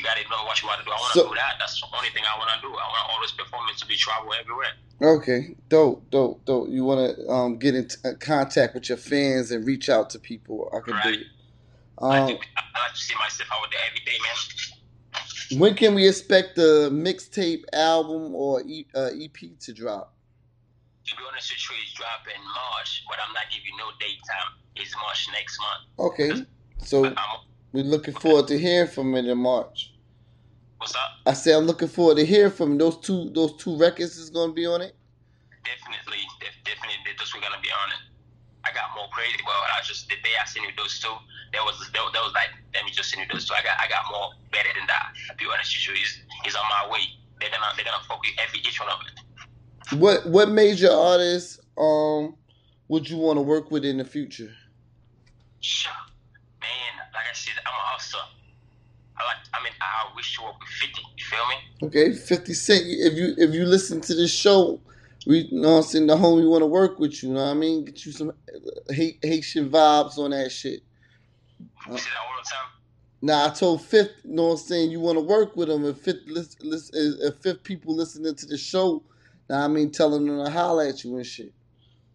You 0.03 0.09
gotta 0.09 0.29
know 0.29 0.43
what 0.47 0.61
you 0.61 0.67
want 0.67 0.81
to 0.81 0.85
do. 0.85 0.91
I 0.91 0.97
want 0.99 1.13
to 1.13 1.19
So- 1.21 1.29
do 1.29 1.35
that. 1.37 1.55
That's 1.61 1.81
the 1.81 1.87
only 1.97 2.09
thing 2.11 2.25
I 2.29 2.37
want 2.37 2.51
to 2.57 2.61
do. 2.61 2.67
I 2.75 2.89
want 2.89 3.11
all 3.11 3.21
this 3.23 3.31
performance 3.31 3.79
to 3.83 3.87
be 3.87 3.97
travel 3.97 4.33
everywhere. 4.35 4.73
Okay, 5.01 5.55
dope, 5.69 6.11
dope, 6.11 6.45
dope. 6.45 6.69
You 6.71 6.85
want 6.85 7.17
to 7.17 7.29
um, 7.29 7.57
get 7.57 7.77
in 7.77 7.87
t- 7.87 7.97
contact 8.19 8.75
with 8.75 8.89
your 8.89 8.99
fans 8.99 9.53
and 9.53 9.65
reach 9.65 9.89
out 9.89 10.11
to 10.11 10.19
people. 10.19 10.69
I 10.77 10.81
can 10.81 10.95
Right. 10.95 11.05
do 11.05 11.11
it. 11.21 11.27
I, 12.01 12.05
like 12.07 12.21
Um, 12.21 12.27
to, 12.29 12.35
I 12.35 12.83
like 12.83 12.95
to 12.95 12.99
see 13.01 13.15
myself 13.15 13.49
out 13.53 13.71
there 13.71 13.81
every 13.87 14.01
day, 14.05 14.19
man. 14.25 15.59
when 15.61 15.75
can 15.77 15.95
we 15.95 16.09
expect 16.09 16.57
the 16.57 16.91
mixtape 16.93 17.63
album 17.73 18.35
or 18.35 18.61
e- 18.67 18.89
uh, 18.97 19.11
EP 19.15 19.57
to 19.61 19.73
drop? 19.73 20.15
To 21.07 21.17
be 21.17 21.23
honest 21.31 21.49
with 21.53 21.71
you, 21.71 21.77
it's 21.85 21.93
dropping 21.93 22.43
March, 22.45 23.05
but 23.09 23.19
I'm 23.25 23.33
not 23.35 23.45
giving 23.53 23.77
no 23.79 23.91
date 24.01 24.19
time. 24.29 24.53
It's 24.75 24.95
March 24.97 25.29
next 25.33 25.59
month. 25.61 26.11
Okay, 26.13 26.47
so 26.85 27.15
we're 27.73 27.85
looking 27.85 28.15
forward 28.15 28.49
to 28.49 28.59
hearing 28.59 28.89
from 28.91 29.15
it 29.15 29.27
in 29.27 29.39
March. 29.39 29.92
What's 30.83 30.99
up? 30.99 31.15
I 31.27 31.33
said 31.33 31.55
I'm 31.55 31.63
looking 31.71 31.87
forward 31.87 32.17
to 32.17 32.27
hear 32.27 32.51
from 32.51 32.77
those 32.77 32.99
two. 32.99 33.31
Those 33.31 33.55
two 33.55 33.79
records 33.79 34.19
is 34.19 34.31
gonna 34.31 34.53
be 34.53 34.67
on 34.67 34.83
it. 34.83 34.99
Definitely, 35.63 36.27
def- 36.43 36.59
definitely, 36.67 36.99
those 37.17 37.31
we're 37.31 37.41
gonna 37.41 37.63
be 37.63 37.71
on 37.71 37.89
it. 37.95 38.03
I 38.67 38.75
got 38.75 38.91
more 38.99 39.07
crazy, 39.15 39.39
but 39.47 39.55
I 39.55 39.79
just 39.87 40.09
the 40.09 40.17
day 40.17 40.35
I 40.35 40.45
seen 40.45 40.65
you 40.65 40.71
those 40.77 40.99
two, 40.99 41.15
that 41.55 41.63
was 41.63 41.79
that, 41.79 42.03
that 42.03 42.23
was 42.27 42.35
like 42.35 42.51
let 42.75 42.85
me 42.85 42.91
just 42.91 43.15
send 43.15 43.23
you 43.23 43.31
those 43.31 43.47
two. 43.47 43.55
I 43.55 43.63
got 43.63 43.79
I 43.79 43.87
got 43.87 44.11
more 44.11 44.35
better 44.51 44.75
than 44.75 44.83
that. 44.91 45.15
To 45.31 45.37
be 45.39 45.47
honest 45.47 45.71
with 45.71 45.87
you, 45.87 46.03
he's, 46.03 46.19
he's 46.43 46.57
on 46.59 46.67
my 46.67 46.91
way. 46.91 47.07
They're 47.39 47.55
gonna 47.55 47.71
they're 47.79 47.87
gonna 47.87 48.03
fuck 48.03 48.19
with 48.19 48.35
every 48.43 48.59
each 48.67 48.83
one 48.83 48.91
of 48.91 48.99
it. 49.07 50.03
What 50.03 50.27
what 50.27 50.51
major 50.51 50.91
artists 50.91 51.63
um 51.79 52.35
would 52.89 53.09
you 53.09 53.19
want 53.23 53.39
to 53.39 53.43
work 53.47 53.71
with 53.71 53.85
in 53.85 54.03
the 54.03 54.05
future? 54.05 54.51
Sure. 55.63 55.95
Man, 56.59 57.07
like 57.15 57.31
I 57.31 57.35
said, 57.39 57.55
I'm 57.63 57.71
a 57.71 57.87
hustler. 57.95 58.27
I 59.19 59.25
like 59.25 59.37
I 59.55 59.63
mean 59.63 59.73
I 59.81 60.15
wish 60.17 60.37
to 60.37 60.45
work 60.45 60.55
with 60.61 60.69
fifty, 60.69 61.03
you 61.19 61.25
feel 61.25 61.47
me? 61.49 61.89
Okay, 61.89 62.13
Fifty 62.13 62.55
Cent. 62.55 62.83
If 62.87 63.15
you 63.15 63.35
if 63.37 63.55
you 63.55 63.65
listen 63.65 64.01
to 64.03 64.15
this 64.15 64.33
show, 64.35 64.81
we 65.27 65.49
you 65.51 65.61
know 65.61 65.73
what 65.73 65.77
I'm 65.79 65.83
saying 65.85 66.07
the 66.07 66.17
homie 66.17 66.49
want 66.49 66.63
to 66.63 66.67
work 66.67 66.99
with 66.99 67.23
you. 67.23 67.31
You 67.31 67.35
know 67.37 67.45
what 67.45 67.51
I 67.51 67.55
mean? 67.55 67.85
Get 67.85 68.05
you 68.07 68.13
some 68.13 68.31
uh, 68.31 68.95
Ha- 68.95 69.19
Haitian 69.23 69.71
vibes 69.71 70.19
on 70.19 70.31
that 70.31 70.51
shit. 70.53 70.81
You 71.91 71.99
say 71.99 72.11
that 72.11 72.21
all 72.21 72.39
the 72.43 72.51
time? 72.51 72.69
Now 73.23 73.47
I 73.47 73.51
told 73.51 73.83
Fifth, 73.83 74.13
you 74.25 74.35
know 74.35 74.45
what 74.49 74.53
I'm 74.53 74.57
saying, 74.59 74.91
you 74.91 75.01
want 75.01 75.17
to 75.19 75.23
work 75.25 75.57
with 75.57 75.71
him. 75.71 75.85
If 75.85 75.99
Fifth, 75.99 76.23
listen, 76.27 76.59
if 77.23 77.37
Fifth 77.37 77.63
people 77.65 77.95
listening 77.97 78.35
to 78.35 78.47
the 78.47 78.59
show, 78.59 79.05
now 79.51 79.65
I 79.65 79.69
mean, 79.69 79.91
telling 79.93 80.27
them 80.27 80.45
to 80.45 80.51
holler 80.51 80.87
at 80.87 81.05
you 81.05 81.17
and 81.17 81.27
shit. 81.27 81.53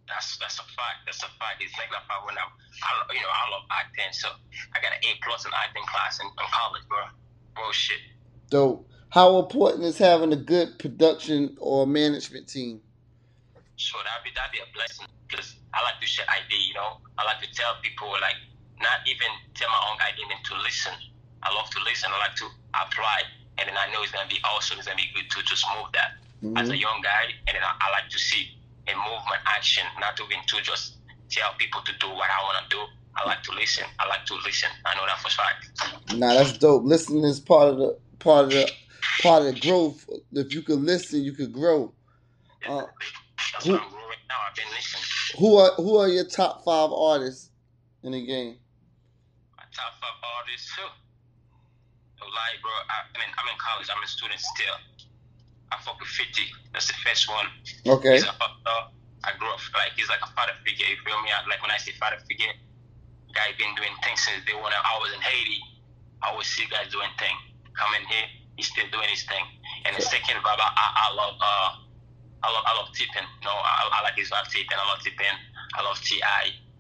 That's 0.07 0.37
that's 0.39 0.59
a 0.59 0.63
fact. 0.63 1.03
That's 1.05 1.19
a 1.19 1.31
fact. 1.35 1.59
It's 1.59 1.75
like 1.77 1.91
that 1.91 2.07
when 2.25 2.37
I, 2.37 2.47
I 2.47 3.13
you 3.13 3.21
know 3.21 3.27
I 3.27 3.51
love 3.51 3.67
acting, 3.71 4.11
so 4.11 4.29
I 4.73 4.79
got 4.79 4.95
an 4.95 5.03
A 5.03 5.11
plus 5.23 5.45
in 5.45 5.51
acting 5.53 5.83
class 5.83 6.19
in, 6.19 6.27
in 6.27 6.47
college, 6.51 6.83
bro. 6.87 7.03
Bro, 7.55 7.71
shit. 7.71 7.99
Dope. 8.49 8.87
How 9.09 9.39
important 9.39 9.83
is 9.83 9.97
having 9.97 10.31
a 10.31 10.39
good 10.39 10.79
production 10.79 11.55
or 11.59 11.87
management 11.87 12.47
team? 12.47 12.81
So 13.75 13.97
that'd 14.03 14.23
be 14.23 14.31
that'd 14.35 14.51
be 14.51 14.59
a 14.59 14.69
blessing 14.73 15.07
because 15.27 15.55
I 15.73 15.83
like 15.83 15.99
to 15.99 16.07
share 16.07 16.25
idea. 16.31 16.59
You 16.59 16.73
know, 16.75 17.03
I 17.19 17.25
like 17.25 17.43
to 17.43 17.51
tell 17.51 17.75
people 17.83 18.09
like 18.09 18.39
not 18.79 19.03
even 19.07 19.27
tell 19.55 19.67
my 19.69 19.81
own 19.91 19.97
idea, 20.01 20.25
then 20.31 20.39
to 20.39 20.55
listen. 20.63 20.95
I 21.43 21.53
love 21.53 21.69
to 21.71 21.79
listen. 21.83 22.09
I 22.11 22.17
like 22.19 22.35
to 22.41 22.47
apply, 22.73 23.27
and 23.59 23.67
then 23.67 23.75
I 23.77 23.91
know 23.91 24.01
it's 24.03 24.11
gonna 24.11 24.29
be 24.29 24.39
awesome. 24.43 24.79
It's 24.79 24.87
gonna 24.87 24.97
be 24.97 25.11
good 25.13 25.29
to 25.29 25.43
just 25.43 25.65
move 25.75 25.91
that 25.93 26.17
as 26.55 26.69
a 26.69 26.71
mm-hmm. 26.71 26.81
young 26.81 26.99
guy, 27.01 27.33
and 27.47 27.55
then 27.55 27.63
I, 27.63 27.73
I 27.81 27.91
like 27.91 28.09
to 28.09 28.19
see 28.19 28.56
a 28.87 28.95
movement 28.95 29.41
action, 29.47 29.83
not 29.99 30.17
to 30.17 30.23
even 30.23 30.43
to 30.47 30.61
just 30.63 30.97
tell 31.29 31.51
people 31.57 31.81
to 31.85 31.91
do 31.99 32.07
what 32.09 32.29
I 32.29 32.43
want 32.43 32.69
to 32.69 32.75
do. 32.75 32.83
I 33.15 33.27
like 33.27 33.43
to 33.43 33.51
listen. 33.53 33.85
I 33.99 34.07
like 34.07 34.25
to 34.27 34.35
listen. 34.45 34.69
I 34.85 34.95
know 34.95 35.05
that 35.07 35.19
for 35.19 35.29
fact. 35.29 36.15
Nah, 36.15 36.33
that's 36.35 36.57
dope. 36.57 36.83
Listening 36.85 37.23
is 37.25 37.39
part 37.39 37.69
of 37.69 37.77
the 37.77 37.97
part 38.19 38.45
of 38.45 38.51
the 38.51 38.71
part 39.21 39.43
of 39.43 39.53
the 39.53 39.59
growth. 39.59 40.05
If 40.33 40.53
you 40.53 40.61
could 40.61 40.79
listen, 40.79 41.23
you 41.23 41.33
could 41.33 41.51
grow. 41.53 41.93
Uh, 42.67 42.85
who- 43.63 43.73
what 43.73 43.81
I'm 43.83 43.89
doing 43.89 44.03
right 44.03 44.17
now. 44.29 44.35
I've 44.47 44.55
been 44.55 44.65
listening. 44.75 45.03
who 45.39 45.57
are 45.57 45.71
who 45.75 45.97
are 45.97 46.07
your 46.07 46.25
top 46.25 46.63
five 46.63 46.91
artists 46.91 47.49
in 48.03 48.11
the 48.11 48.25
game? 48.25 48.57
My 49.57 49.63
top 49.75 49.93
five 50.01 50.17
artists 50.37 50.75
too. 50.75 50.83
Lie, 52.21 52.59
bro. 52.61 52.71
I, 52.71 52.97
I 53.15 53.19
mean, 53.19 53.33
I'm 53.37 53.47
in 53.49 53.57
college. 53.57 53.87
I'm 53.95 54.03
a 54.03 54.07
student 54.07 54.39
still. 54.39 54.75
I 55.71 55.77
fuck 55.83 55.99
with 55.99 56.09
50. 56.09 56.41
That's 56.73 56.87
the 56.87 56.97
first 57.03 57.27
one. 57.29 57.47
Okay. 57.85 58.15
He's 58.15 58.25
a 58.25 58.31
uh, 58.31 58.87
I 59.23 59.35
grew 59.37 59.49
up 59.51 59.59
like 59.75 59.91
he's 59.95 60.07
like 60.07 60.23
a 60.23 60.31
father 60.31 60.55
figure. 60.63 60.87
You 60.87 60.95
feel 61.03 61.19
me? 61.21 61.29
Like 61.49 61.61
when 61.61 61.71
I 61.71 61.77
say 61.77 61.91
father 61.99 62.17
figure, 62.27 62.53
guy 63.35 63.51
been 63.59 63.75
doing 63.75 63.91
things 64.03 64.23
since 64.23 64.45
day 64.45 64.55
one. 64.55 64.71
I 64.71 64.95
was 65.03 65.11
in 65.11 65.19
Haiti. 65.19 65.59
I 66.23 66.31
always 66.31 66.47
see 66.47 66.65
guys 66.71 66.91
doing 66.91 67.11
thing. 67.19 67.35
Coming 67.75 68.07
here, 68.09 68.27
he's 68.55 68.67
still 68.71 68.87
doing 68.89 69.09
his 69.09 69.23
thing. 69.27 69.43
And 69.85 69.95
the 69.95 70.01
second 70.01 70.41
vibe, 70.41 70.57
I, 70.57 70.71
I, 70.73 71.13
love 71.13 71.35
uh, 71.37 71.69
I 72.41 72.47
love 72.49 72.63
I 72.65 72.73
love 72.79 72.89
Tippin. 72.95 73.27
No, 73.43 73.51
I, 73.51 73.89
I 73.91 74.03
like 74.03 74.15
his 74.15 74.31
vibe 74.31 74.49
Tippin. 74.49 74.77
I 74.79 74.85
love 74.87 75.03
Tippin. 75.03 75.35
I 75.75 75.83
love 75.83 75.99
Ti. 76.01 76.21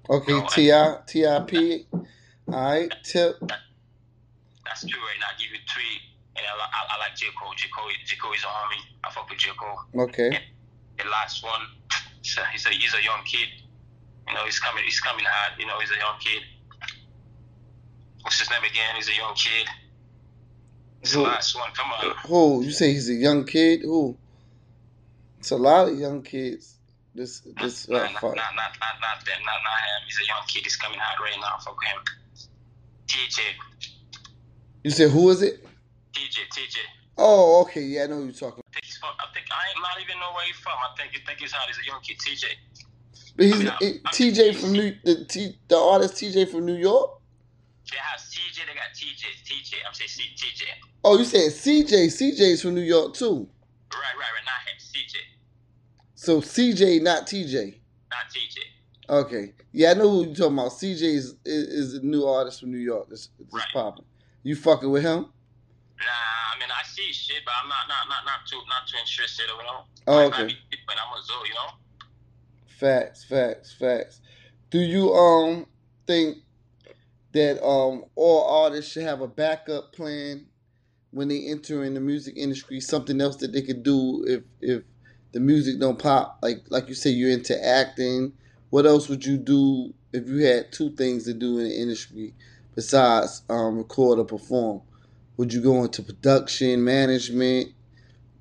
Okay, 0.09 0.31
No, 0.31 0.47
T.I. 0.47 0.97
T.I.P. 1.05 1.87
All 1.91 2.03
right, 2.47 2.93
Tip. 3.03 3.35
That's 4.65 4.81
true. 4.87 5.01
right 5.01 5.19
now. 5.19 5.27
I 5.27 5.37
give 5.37 5.51
you 5.51 5.59
three. 5.67 5.99
And 6.37 6.45
I, 6.45 6.53
I, 6.53 6.95
I 6.95 6.99
like 6.99 7.15
J. 7.15 7.27
Cole. 7.39 7.53
J. 7.57 7.67
Cole, 7.75 7.89
J. 8.05 8.15
Cole 8.21 8.33
is 8.33 8.43
a 8.43 8.47
homie. 8.47 8.81
I 9.03 9.11
fuck 9.11 9.29
with 9.29 9.39
J. 9.39 9.49
Cole. 9.57 10.05
Okay. 10.07 10.29
The 10.97 11.09
last 11.09 11.43
one, 11.43 11.61
he's 12.21 12.37
a, 12.37 12.45
he's 12.51 12.65
a, 12.65 12.69
he's 12.69 12.93
a 12.93 13.03
young 13.03 13.23
kid. 13.25 13.49
You 14.27 14.33
know, 14.35 14.43
he's 14.45 14.59
coming, 14.59 14.83
he's 14.83 14.99
coming 14.99 15.25
hard. 15.27 15.59
You 15.59 15.65
know, 15.65 15.79
he's 15.79 15.91
a 15.91 15.97
young 15.97 16.19
kid. 16.19 16.43
What's 18.21 18.39
his 18.39 18.49
name 18.49 18.63
again? 18.63 18.95
He's 18.95 19.09
a 19.09 19.15
young 19.15 19.33
kid. 19.35 19.67
It's 21.01 21.13
the 21.13 21.21
last 21.21 21.55
one. 21.55 21.69
Come 21.73 21.91
on. 21.91 22.15
Who? 22.27 22.63
You 22.63 22.71
say 22.71 22.91
he's 22.91 23.09
a 23.09 23.13
young 23.13 23.45
kid? 23.45 23.81
Who? 23.83 24.17
It's 25.39 25.51
a 25.51 25.55
lot 25.57 25.87
of 25.87 25.97
young 25.97 26.23
kids. 26.23 26.75
This 27.15 27.41
this 27.61 27.87
uh, 27.89 27.93
Nah, 27.93 27.99
rap 27.99 28.11
not, 28.13 28.21
fight. 28.21 28.35
not, 28.35 28.55
not, 28.55 28.71
not, 28.79 28.95
not 29.01 29.25
them. 29.25 29.39
Not, 29.45 29.59
not 29.63 29.79
him. 29.79 30.01
He's 30.07 30.19
a 30.19 30.27
young 30.27 30.43
kid. 30.47 30.63
He's 30.63 30.75
coming 30.75 30.99
hard 30.99 31.19
right 31.19 31.39
now. 31.39 31.57
Fuck 31.63 31.77
with 31.79 31.87
him. 31.87 32.01
TJ. 33.07 33.39
You 34.83 34.91
said 34.91 35.11
who 35.11 35.29
is 35.29 35.41
it? 35.41 35.65
TJ. 36.13 36.37
TJ. 36.53 36.77
Oh, 37.17 37.61
okay. 37.63 37.81
Yeah, 37.81 38.03
I 38.03 38.07
know 38.07 38.17
who 38.17 38.23
you're 38.25 38.33
talking. 38.33 38.61
I 38.67 38.73
think, 38.73 38.85
he's 38.85 38.97
from, 38.97 39.09
I 39.19 39.25
think 39.33 39.45
I 39.51 39.69
ain't 39.69 39.81
not 39.81 40.01
even 40.01 40.19
know 40.19 40.31
where 40.33 40.45
he's 40.45 40.55
from. 40.57 40.73
I 40.77 40.95
think 40.97 41.13
you 41.13 41.19
think 41.25 41.39
he's 41.39 41.51
hard. 41.51 41.67
He's 41.69 41.79
a 41.83 41.87
young 41.87 42.01
kid. 42.01 42.17
TJ. 42.17 42.45
But 43.35 43.45
he's 43.45 43.55
I 43.55 43.57
mean, 43.57 43.73
it- 43.81 44.03
TJ 44.05 44.55
from 44.55 44.73
New 44.73 44.95
the 45.03 45.25
T, 45.25 45.57
the 45.67 45.77
artist 45.77 46.15
TJ 46.15 46.49
from 46.51 46.65
New 46.65 46.75
York. 46.75 47.11
They 47.91 47.97
have 47.97 48.19
TJ. 48.19 48.65
They 48.67 48.73
got 48.73 48.91
TJ. 48.95 49.23
TJ. 49.45 49.73
I'm 49.87 49.93
saying 49.93 50.09
C- 50.09 50.35
TJ. 50.35 50.65
Oh, 51.03 51.17
you 51.17 51.25
said 51.25 51.51
CJ. 51.51 52.07
CJ's 52.07 52.61
from 52.61 52.75
New 52.75 52.81
York 52.81 53.13
too. 53.13 53.47
Right, 53.93 54.01
right, 54.01 54.17
right. 54.19 54.45
Not 54.45 54.61
him. 54.67 54.77
CJ. 54.79 55.15
So 56.15 56.41
CJ, 56.41 57.01
not 57.01 57.27
TJ. 57.27 57.79
Not 58.11 58.25
TJ. 58.33 58.57
Okay. 59.09 59.53
Yeah, 59.71 59.91
I 59.91 59.93
know 59.93 60.09
who 60.09 60.25
you're 60.25 60.35
talking 60.35 60.53
about. 60.53 60.71
CJ 60.71 61.01
is, 61.03 61.35
is, 61.45 61.67
is 61.67 61.93
a 61.95 62.05
new 62.05 62.25
artist 62.25 62.59
from 62.59 62.71
New 62.71 62.77
York. 62.79 63.07
That's, 63.09 63.29
that's 63.39 63.53
Right. 63.53 63.63
popping. 63.73 64.05
You 64.43 64.55
fucking 64.55 64.89
with 64.89 65.03
him? 65.03 65.27
Nah, 65.99 66.55
I 66.55 66.59
mean 66.59 66.69
I 66.69 66.83
see 66.85 67.11
shit, 67.11 67.43
but 67.45 67.53
I'm 67.61 67.69
not 67.69 67.87
not 67.87 68.07
not 68.09 68.25
not 68.25 68.45
too 68.47 68.61
not 68.69 68.87
too 68.87 68.97
interested, 68.97 69.45
you 69.47 69.63
know. 69.63 69.81
Oh, 70.07 70.27
okay. 70.27 70.43
When 70.43 70.97
I'm 70.97 71.17
a 71.17 71.21
zoo, 71.23 71.33
you 71.47 71.53
know. 71.55 71.69
Facts, 72.67 73.23
facts, 73.23 73.73
facts. 73.73 74.21
Do 74.69 74.79
you 74.79 75.11
um 75.13 75.65
think 76.05 76.37
that 77.33 77.63
um 77.65 78.05
all 78.15 78.63
artists 78.63 78.91
should 78.91 79.03
have 79.03 79.21
a 79.21 79.27
backup 79.27 79.93
plan 79.93 80.45
when 81.11 81.29
they 81.29 81.47
enter 81.47 81.83
in 81.83 81.95
the 81.95 81.99
music 81.99 82.35
industry? 82.37 82.79
Something 82.79 83.19
else 83.19 83.37
that 83.37 83.51
they 83.51 83.63
could 83.63 83.81
do 83.81 84.23
if 84.27 84.43
if 84.61 84.83
the 85.31 85.39
music 85.39 85.79
don't 85.79 85.97
pop? 85.97 86.37
Like 86.43 86.63
like 86.69 86.87
you 86.87 86.93
say, 86.93 87.09
you're 87.09 87.31
into 87.31 87.57
acting. 87.65 88.33
What 88.69 88.85
else 88.85 89.09
would 89.09 89.25
you 89.25 89.37
do 89.37 89.93
if 90.13 90.27
you 90.27 90.45
had 90.45 90.71
two 90.71 90.91
things 90.91 91.23
to 91.23 91.33
do 91.33 91.57
in 91.57 91.63
the 91.63 91.75
industry 91.81 92.35
besides 92.75 93.41
um 93.49 93.77
record 93.77 94.19
or 94.19 94.25
perform? 94.25 94.81
Would 95.37 95.53
you 95.53 95.61
go 95.61 95.83
into 95.83 96.01
production, 96.01 96.83
management, 96.83 97.69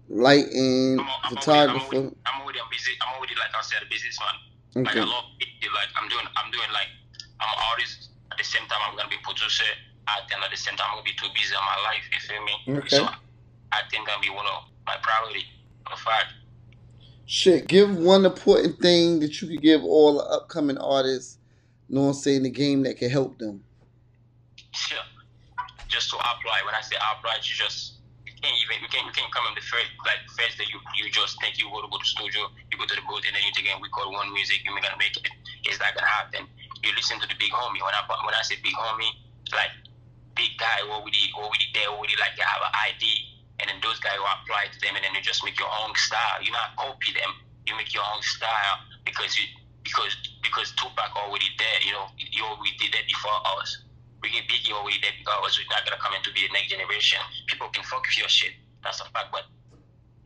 lighting, 0.08 0.98
I'm, 0.98 1.06
I'm 1.24 1.36
photographer? 1.36 1.96
already, 1.96 2.16
I'm 2.26 2.40
already 2.42 2.60
I'm 2.60 2.70
busy. 2.70 2.92
I'm 3.04 3.16
already 3.16 3.34
like 3.36 3.52
I 3.54 3.62
said, 3.62 3.82
a 3.84 3.88
businessman. 3.90 4.34
Like 4.76 4.88
Okay. 4.96 5.00
I 5.00 5.04
love 5.04 5.24
it. 5.40 5.72
Like 5.72 5.88
I'm 6.00 6.08
doing 6.08 6.24
I'm 6.36 6.50
doing 6.50 6.70
like 6.72 6.88
I'm 7.40 7.48
an 7.52 7.60
artist. 7.72 8.10
At 8.32 8.38
the 8.38 8.44
same 8.44 8.66
time, 8.68 8.80
I'm 8.88 8.96
gonna 8.96 9.08
be 9.08 9.16
producer. 9.22 9.64
Acting 10.08 10.38
at 10.42 10.50
the 10.50 10.56
same 10.56 10.76
time, 10.76 10.86
I'm 10.90 10.96
gonna 10.98 11.04
be 11.04 11.16
too 11.20 11.28
busy 11.34 11.52
in 11.52 11.64
my 11.64 11.78
life. 11.84 12.04
You 12.12 12.20
feel 12.20 12.44
me? 12.44 12.80
Okay. 12.80 12.96
So 12.96 13.04
I 13.72 13.80
think 13.90 14.06
gonna 14.06 14.22
be 14.22 14.30
one 14.30 14.46
of 14.46 14.64
my 14.86 14.96
priority. 15.02 15.44
In 15.90 15.96
fact, 15.98 16.32
Shit, 17.26 17.66
give 17.66 17.96
one 17.96 18.24
important 18.24 18.80
thing 18.80 19.18
that 19.20 19.42
you 19.42 19.48
could 19.48 19.60
give 19.60 19.82
all 19.82 20.14
the 20.14 20.24
upcoming 20.24 20.78
artists, 20.78 21.38
you 21.88 21.96
know 21.96 22.02
what 22.02 22.08
I'm 22.08 22.14
saying, 22.14 22.44
the 22.44 22.50
game 22.50 22.84
that 22.84 22.98
can 22.98 23.10
help 23.10 23.38
them. 23.38 23.64
Sure. 24.72 24.98
Just 25.96 26.12
to 26.12 26.20
apply. 26.20 26.60
When 26.68 26.76
I 26.76 26.84
say 26.84 27.00
apply, 27.00 27.40
you 27.40 27.56
just 27.56 28.04
you 28.28 28.36
can't 28.36 28.52
even 28.60 28.84
you 28.84 28.88
can't 28.92 29.08
you 29.08 29.16
can't 29.16 29.32
come 29.32 29.48
in 29.48 29.56
the 29.56 29.64
first 29.64 29.88
like 30.04 30.20
first 30.36 30.60
day 30.60 30.68
you 30.68 30.76
you 30.92 31.08
just 31.08 31.40
think 31.40 31.56
you 31.56 31.72
go 31.72 31.80
to 31.80 31.88
go 31.88 31.96
to 31.96 32.04
studio, 32.04 32.52
you 32.68 32.76
go 32.76 32.84
to 32.84 32.92
the 32.92 33.00
booth 33.08 33.24
and 33.24 33.32
then 33.32 33.40
you 33.40 33.52
take 33.56 33.64
and 33.72 33.80
record 33.80 34.12
one 34.12 34.28
music, 34.36 34.60
you're 34.60 34.76
gonna 34.76 35.00
make 35.00 35.16
it. 35.16 35.24
It's 35.64 35.80
not 35.80 35.96
gonna 35.96 36.04
happen. 36.04 36.44
You 36.84 36.92
listen 36.92 37.16
to 37.16 37.24
the 37.24 37.38
big 37.40 37.48
homie. 37.48 37.80
When 37.80 37.96
I 37.96 38.04
when 38.28 38.36
I 38.36 38.44
say 38.44 38.60
big 38.60 38.76
homie, 38.76 39.08
like 39.56 39.72
big 40.36 40.52
guy 40.60 40.84
already 40.84 41.32
already 41.32 41.72
there, 41.72 41.88
already 41.88 42.12
like 42.20 42.36
you 42.36 42.44
have 42.44 42.60
an 42.60 42.76
ID 42.92 43.02
and 43.64 43.72
then 43.72 43.80
those 43.80 43.96
guys 44.04 44.20
will 44.20 44.28
apply 44.28 44.68
to 44.68 44.78
them 44.84 45.00
and 45.00 45.02
then 45.04 45.16
you 45.16 45.24
just 45.24 45.40
make 45.44 45.56
your 45.56 45.72
own 45.80 45.96
style. 45.96 46.44
You 46.44 46.52
not 46.52 46.76
copy 46.76 47.16
them. 47.16 47.32
You 47.64 47.72
make 47.80 47.96
your 47.96 48.04
own 48.04 48.20
style 48.20 48.84
because 49.08 49.32
you 49.40 49.48
because 49.80 50.12
because 50.44 50.76
Tupac 50.76 51.16
already 51.16 51.48
there, 51.56 51.80
you 51.80 51.92
know, 51.92 52.12
he 52.20 52.36
already 52.44 52.76
did 52.76 52.92
that 52.92 53.08
before 53.08 53.40
us. 53.56 53.85
Get 54.32 54.46
Biggie 54.50 54.72
already 54.74 54.98
there 55.02 55.14
because 55.18 55.54
we're 55.58 55.70
not 55.70 55.84
gonna 55.86 56.00
come 56.02 56.14
into 56.14 56.32
be 56.32 56.46
the 56.46 56.52
next 56.52 56.70
generation. 56.70 57.20
People 57.46 57.68
can 57.70 57.82
fuck 57.86 58.02
with 58.02 58.18
your 58.18 58.28
shit. 58.28 58.52
That's 58.82 59.00
a 59.00 59.06
fact, 59.14 59.30
but 59.30 59.46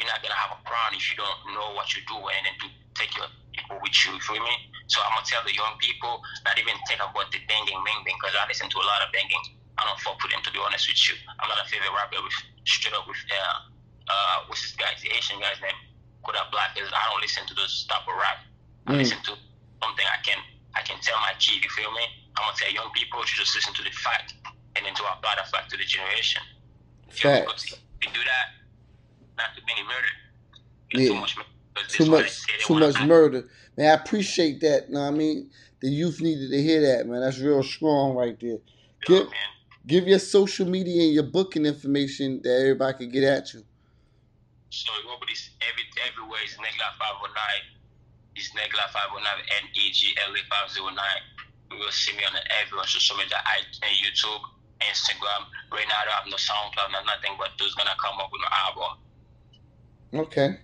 you're 0.00 0.08
not 0.08 0.20
gonna 0.24 0.36
have 0.36 0.56
a 0.56 0.60
crown 0.64 0.96
if 0.96 1.04
you 1.12 1.16
don't 1.20 1.40
know 1.52 1.72
what 1.76 1.92
you 1.92 2.00
do 2.08 2.16
and 2.16 2.40
then 2.46 2.56
to 2.64 2.66
take 2.96 3.12
your 3.16 3.28
people 3.52 3.78
with 3.80 3.92
you. 4.04 4.16
You 4.16 4.22
feel 4.24 4.40
me? 4.40 4.54
So 4.88 5.00
I'm 5.04 5.12
gonna 5.16 5.28
tell 5.28 5.44
the 5.44 5.54
young 5.54 5.76
people 5.78 6.20
not 6.44 6.56
even 6.56 6.74
think 6.88 7.00
about 7.04 7.28
the 7.32 7.40
banging, 7.46 7.80
bang, 7.84 8.00
bang, 8.04 8.16
because 8.16 8.34
I 8.36 8.48
listen 8.48 8.68
to 8.72 8.78
a 8.80 8.86
lot 8.86 9.04
of 9.04 9.12
banging. 9.12 9.44
I 9.80 9.84
don't 9.88 10.00
fuck 10.00 10.20
with 10.20 10.32
them 10.32 10.42
to 10.44 10.50
be 10.52 10.60
honest 10.60 10.88
with 10.88 11.00
you. 11.08 11.16
I'm 11.40 11.48
not 11.48 11.60
a 11.60 11.66
favorite 11.68 11.92
rapper 11.94 12.20
with 12.20 12.36
straight 12.68 12.92
up 12.96 13.04
with 13.08 13.20
uh, 13.32 13.56
uh 14.10 14.36
what's 14.48 14.60
this 14.64 14.76
guy's 14.76 15.00
the 15.00 15.08
Haitian 15.12 15.40
guy's 15.40 15.60
name? 15.60 15.76
Kodak 16.24 16.50
Black 16.52 16.76
is 16.76 16.88
I 16.92 17.02
don't 17.08 17.20
listen 17.24 17.44
to 17.48 17.54
those 17.56 17.86
type 17.88 18.04
of 18.04 18.16
rap. 18.16 18.38
I 18.88 18.96
Mm. 18.96 19.04
listen 19.04 19.20
to 19.24 19.32
something 19.80 20.04
I 20.08 20.18
can 20.24 20.40
I 20.76 20.82
can 20.84 21.00
tell 21.00 21.16
my 21.20 21.32
kid, 21.40 21.64
you 21.64 21.70
feel 21.70 21.90
me? 21.92 22.04
I'm 22.36 22.44
gonna 22.44 22.56
tell 22.56 22.72
young 22.72 22.90
people 22.94 23.20
to 23.20 23.26
just 23.26 23.54
listen 23.54 23.74
to 23.74 23.82
the 23.82 23.90
fact 23.90 24.34
and 24.76 24.86
then 24.86 24.94
to 24.94 25.02
apply 25.02 25.36
the 25.42 25.50
fact 25.50 25.70
to 25.70 25.76
the 25.76 25.84
generation. 25.84 26.42
You 27.08 27.12
feel 27.12 27.32
me? 27.32 27.46
Facts. 27.46 27.72
If 27.72 28.06
you 28.06 28.12
do 28.12 28.20
that, 28.20 28.46
not 29.36 29.56
too 29.56 29.62
many 29.66 29.82
murder. 29.82 30.12
Yeah. 30.92 31.08
Too 31.08 31.20
much 31.20 31.36
murder. 31.36 31.48
Too 31.88 32.04
this 32.04 32.08
what 32.08 32.16
they 32.18 32.22
much 32.22 32.64
too 32.66 32.74
much 32.74 33.08
murder. 33.08 33.48
Man, 33.76 33.90
I 33.90 33.94
appreciate 33.94 34.60
that. 34.60 34.90
Know 34.90 35.00
what 35.00 35.06
I 35.06 35.10
mean? 35.10 35.50
The 35.80 35.88
youth 35.88 36.20
needed 36.20 36.50
to 36.50 36.62
hear 36.62 36.80
that, 36.82 37.06
man. 37.06 37.20
That's 37.20 37.38
real 37.38 37.62
strong 37.62 38.14
right 38.14 38.38
there. 38.40 38.50
Yeah, 38.50 39.06
Give 39.06 39.24
man. 39.24 39.50
give 39.86 40.08
your 40.08 40.18
social 40.18 40.66
media 40.66 41.04
and 41.04 41.14
your 41.14 41.24
booking 41.24 41.64
information 41.66 42.40
that 42.42 42.60
everybody 42.60 42.98
can 42.98 43.10
get 43.10 43.24
at 43.24 43.54
you. 43.54 43.62
So 44.70 44.92
nobody's 45.06 45.50
every 45.62 45.84
everywhere 46.06 46.40
is 46.44 46.52
Negla 46.54 46.94
five 46.98 47.16
oh 47.22 47.26
nine. 47.26 47.64
It's 48.36 48.50
Negla 48.50 48.90
five 48.92 49.08
oh 49.12 49.18
nine 49.18 49.42
N 49.62 49.68
E 49.74 49.90
G 49.92 50.14
L 50.26 50.34
A 50.34 50.38
five 50.48 50.70
zero 50.70 50.88
nine. 50.88 51.22
You 51.70 51.78
will 51.78 51.90
see 51.90 52.16
me 52.16 52.24
on 52.24 52.32
the 52.32 52.40
every 52.60 52.78
social 52.86 53.16
media 53.16 53.36
I 53.44 53.62
YouTube, 53.86 54.40
Instagram. 54.80 55.46
Right 55.72 55.86
now 55.88 55.94
I 56.00 56.04
don't 56.04 56.14
have 56.14 56.26
no 56.26 56.36
SoundCloud, 56.36 56.92
no 56.92 57.04
nothing, 57.04 57.36
but 57.38 57.50
those 57.58 57.74
gonna 57.74 57.90
come 58.02 58.18
up 58.18 58.30
with 58.32 58.42
an 58.42 58.52
album. 58.66 58.98
Okay. 60.26 60.60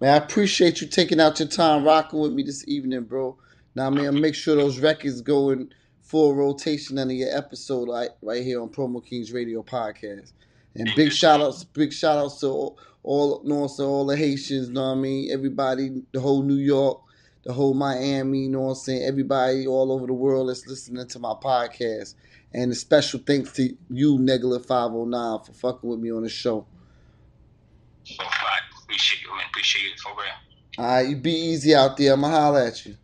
Man, 0.00 0.14
I 0.14 0.16
appreciate 0.16 0.80
you 0.80 0.86
taking 0.86 1.20
out 1.20 1.40
your 1.40 1.48
time 1.48 1.84
rocking 1.84 2.20
with 2.20 2.32
me 2.32 2.42
this 2.42 2.66
evening, 2.68 3.02
bro. 3.02 3.36
Now, 3.74 3.90
man, 3.90 4.20
make 4.20 4.34
sure 4.34 4.56
those 4.56 4.78
records 4.78 5.20
go 5.20 5.50
in 5.50 5.72
full 6.02 6.34
rotation 6.34 6.98
under 6.98 7.12
your 7.12 7.36
episode 7.36 7.88
right, 7.88 8.10
right 8.22 8.42
here 8.42 8.62
on 8.62 8.70
Promo 8.70 9.04
Kings 9.04 9.32
Radio 9.32 9.62
Podcast. 9.62 10.32
And 10.74 10.88
big 10.96 11.12
shout 11.12 11.40
outs, 11.40 11.64
big 11.64 11.92
shout 11.92 12.16
outs 12.16 12.40
to 12.40 12.46
all, 12.46 12.78
all 13.02 13.42
know, 13.44 13.60
what 13.60 13.80
all 13.80 14.06
the 14.06 14.16
Haitians, 14.16 14.68
know 14.68 14.86
what 14.86 14.98
I 14.98 15.00
mean? 15.00 15.30
Everybody, 15.32 16.02
the 16.12 16.20
whole 16.20 16.42
New 16.42 16.54
York, 16.54 17.00
the 17.48 17.54
whole 17.54 17.72
Miami, 17.72 18.40
you 18.40 18.50
know 18.50 18.60
what 18.60 18.72
I'm 18.72 18.74
saying? 18.74 19.04
Everybody 19.04 19.66
all 19.66 19.90
over 19.90 20.06
the 20.06 20.12
world 20.12 20.50
that's 20.50 20.66
listening 20.66 21.08
to 21.08 21.18
my 21.18 21.32
podcast. 21.32 22.14
And 22.52 22.70
a 22.70 22.74
special 22.74 23.20
thanks 23.26 23.52
to 23.52 23.74
you, 23.88 24.18
Negla509, 24.18 25.46
for 25.46 25.52
fucking 25.52 25.88
with 25.88 25.98
me 25.98 26.12
on 26.12 26.24
the 26.24 26.28
show. 26.28 26.66
So 28.04 28.22
I 28.22 28.58
appreciate 28.82 29.22
you, 29.22 29.30
man. 29.34 29.46
Appreciate 29.48 29.82
you 29.82 29.90
for 29.96 30.10
real. 30.10 30.26
All 30.76 30.84
right, 30.94 31.08
you 31.08 31.16
be 31.16 31.32
easy 31.32 31.74
out 31.74 31.96
there. 31.96 32.12
I'm 32.12 32.20
going 32.20 32.34
to 32.34 32.38
holler 32.38 32.60
at 32.60 32.84
you. 32.84 32.98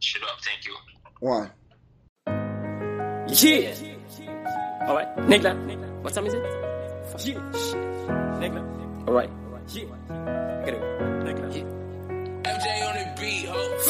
Shut 0.00 0.24
up, 0.24 0.40
thank 0.42 0.66
you. 0.66 0.74
One. 1.20 1.52
Yeah. 3.28 3.74
All 4.88 4.96
right, 4.96 5.16
Negla. 5.18 6.02
What 6.02 6.14
time 6.14 6.26
is 6.26 6.34
it? 6.34 6.42
Yeah. 7.24 7.34
Negla. 8.40 9.06
All 9.06 9.14
right. 9.14 9.30
Yeah. 9.68 9.84
Get 10.64 10.74
it. 10.74 10.82
Negla. 10.82 11.56
Yeah. 11.56 11.77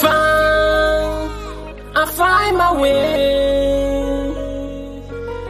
Find, 0.00 1.31
I 1.97 2.07
find 2.07 2.57
my 2.57 2.81
way. 2.81 4.28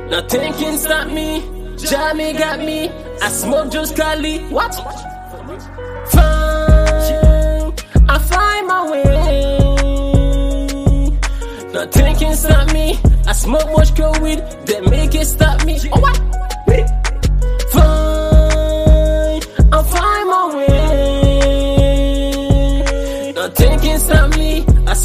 Nothing 0.08 0.52
can 0.54 0.78
stop 0.78 1.08
me. 1.08 1.42
Jammy 1.76 2.32
got 2.32 2.58
me. 2.60 2.90
I 3.22 3.28
smoke 3.28 3.70
just 3.70 3.94
Cali. 3.94 4.38
What? 4.48 4.74
Find, 6.12 7.84
I 8.08 8.18
find 8.18 8.66
my 8.66 8.90
way. 8.90 9.58
Nothing 11.72 12.16
can 12.16 12.34
stop 12.34 12.72
me. 12.72 12.98
I 13.26 13.32
smoke 13.32 13.70
much 13.76 13.94
cold 13.94 14.18
weed 14.22 14.38
that 14.38 14.88
make 14.90 15.14
it 15.14 15.26
stop 15.26 15.64
me. 15.66 15.78
Oh 15.92 16.00
what? 16.00 16.18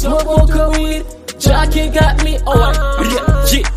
Smoke 0.04 0.24
more 0.24 0.46
cold 0.46 0.78
weed. 0.78 1.04
Jockey 1.38 1.88
got 1.88 2.22
me. 2.24 2.38
Oh, 2.46 2.52
uh-huh. 2.52 2.96
I, 2.98 3.04
yeah. 3.14 3.70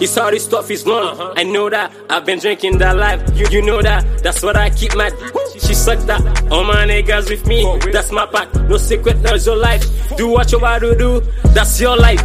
It's 0.00 0.16
all 0.16 0.30
this 0.30 0.44
stuff 0.44 0.70
is 0.70 0.86
long. 0.86 1.32
I 1.36 1.42
know 1.42 1.68
that. 1.68 1.92
I've 2.08 2.24
been 2.24 2.38
drinking 2.38 2.78
that 2.78 2.96
life. 2.96 3.20
You, 3.34 3.48
you 3.50 3.62
know 3.62 3.82
that. 3.82 4.22
That's 4.22 4.42
what 4.42 4.56
I 4.56 4.70
keep 4.70 4.94
my. 4.94 5.10
She 5.54 5.74
sucked 5.74 6.06
that. 6.06 6.20
All 6.52 6.62
my 6.64 6.86
niggas 6.86 7.28
with 7.30 7.44
me. 7.46 7.64
That's 7.92 8.12
my 8.12 8.26
pack. 8.26 8.54
No 8.54 8.76
secret, 8.76 9.22
there's 9.22 9.46
your 9.46 9.56
life. 9.56 9.84
Do 10.16 10.28
what 10.28 10.52
you 10.52 10.60
want 10.60 10.82
to 10.82 10.96
do. 10.96 11.20
That's 11.52 11.80
your 11.80 11.96
life. 11.96 12.22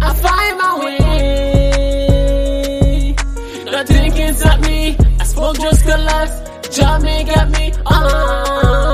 I 0.00 0.14
find 0.14 0.58
my 0.58 0.78
way. 0.84 1.02
Nothing 3.64 4.12
can 4.12 4.34
stop 4.34 4.60
me. 4.60 4.96
I 5.18 5.24
smoke 5.24 5.56
just 5.56 5.84
the 5.84 5.98
life. 5.98 6.30
Jammy 6.70 7.24
got 7.24 7.50
me 7.50 7.72
on. 7.86 8.91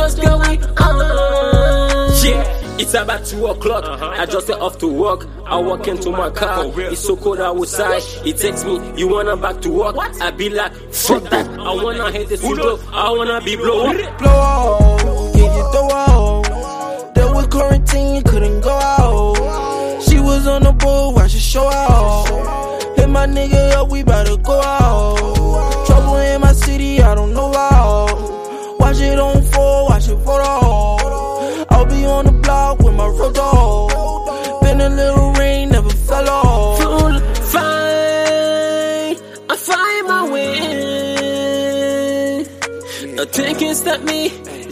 I 0.00 0.08
smoke 0.08 0.18
just 0.18 0.18
going 0.18 0.62
on. 0.62 2.24
Yeah. 2.24 2.54
It's 2.78 2.94
about 2.94 3.24
two 3.24 3.46
o'clock. 3.46 3.84
I 3.84 4.24
just 4.26 4.46
get 4.46 4.60
off 4.60 4.78
to 4.78 4.86
work. 4.86 5.26
I 5.44 5.56
walk 5.56 5.88
into 5.88 6.10
my 6.10 6.30
car. 6.30 6.64
It's 6.76 7.00
so 7.00 7.16
cold 7.16 7.40
outside. 7.40 8.02
It 8.24 8.36
takes 8.38 8.64
me. 8.64 8.80
You 8.96 9.08
wanna 9.08 9.36
back 9.36 9.60
to 9.62 9.70
work? 9.70 9.96
I 10.20 10.30
be 10.30 10.48
like, 10.50 10.72
fuck 10.92 11.24
that. 11.24 11.46
I 11.58 11.74
wanna 11.74 12.10
hit 12.12 12.28
the 12.28 12.36
studio. 12.36 12.78
I 12.92 13.10
wanna 13.10 13.40
be 13.40 13.56
blown. 13.56 13.96
Blow 14.18 14.30
out, 14.30 15.32
get 15.34 15.56
you 15.56 15.72
throw 15.72 15.90
out. 15.90 17.14
There 17.14 17.34
was 17.34 17.46
quarantine, 17.48 18.14
you 18.16 18.22
couldn't 18.22 18.60
go 18.60 18.70
out. 18.70 20.02
She 20.02 20.20
was 20.20 20.46
on 20.46 20.62
the 20.62 20.72
boat, 20.72 21.16
watch 21.16 21.34
it 21.34 21.40
show 21.40 21.68
out. 21.68 22.96
Hit 22.96 23.08
my 23.08 23.26
nigga 23.26 23.72
up, 23.72 23.90
we 23.90 24.04
better 24.04 24.36
go 24.36 24.60
out. 24.60 25.86
Trouble 25.86 26.16
in 26.16 26.40
my 26.40 26.52
city, 26.52 27.02
I 27.02 27.14
don't 27.16 27.34
know 27.34 27.52
how. 27.52 28.06
Watch 28.78 29.00
it 29.00 29.18
on 29.18 29.42
four, 29.42 29.42
watch 29.42 29.42
it 29.42 29.47
photo. 30.28 30.52
I'll 31.74 31.88
be 31.94 32.00
on 32.04 32.22
the 32.26 32.36
block 32.44 32.74
with 32.84 32.94
my 33.02 33.08
road 33.18 33.34
dog. 33.34 34.62
Been 34.62 34.80
a 34.88 34.90
little 35.00 35.30
rain, 35.40 35.64
never 35.70 35.94
fell 36.08 36.28
off. 36.28 36.78
Full 36.82 37.16
fine. 37.54 39.16
I 39.52 39.54
find 39.68 40.02
my 40.12 40.22
way. 40.34 40.54
Nothing 43.16 43.54
can 43.60 43.74
stop 43.82 44.00
me. 44.10 44.22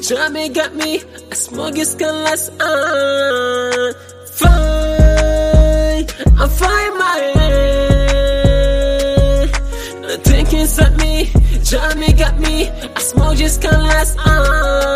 Jammy 0.06 0.46
got 0.58 0.72
me. 0.82 0.92
I 1.32 1.34
smoke 1.34 1.78
it 1.84 2.00
last 2.26 2.46
on. 2.70 3.94
Fine. 4.40 6.06
I 6.42 6.46
find 6.60 6.92
my 7.04 7.16
way. 7.36 7.56
Can 10.50 10.66
stop 10.68 10.92
me. 11.02 11.14
Jammy 11.64 12.12
got 12.12 12.38
me. 12.38 12.56
I 12.70 13.00
smoke 13.00 13.36
just 13.36 13.60
can 13.62 13.80
last 13.90 14.16
on. 14.18 14.95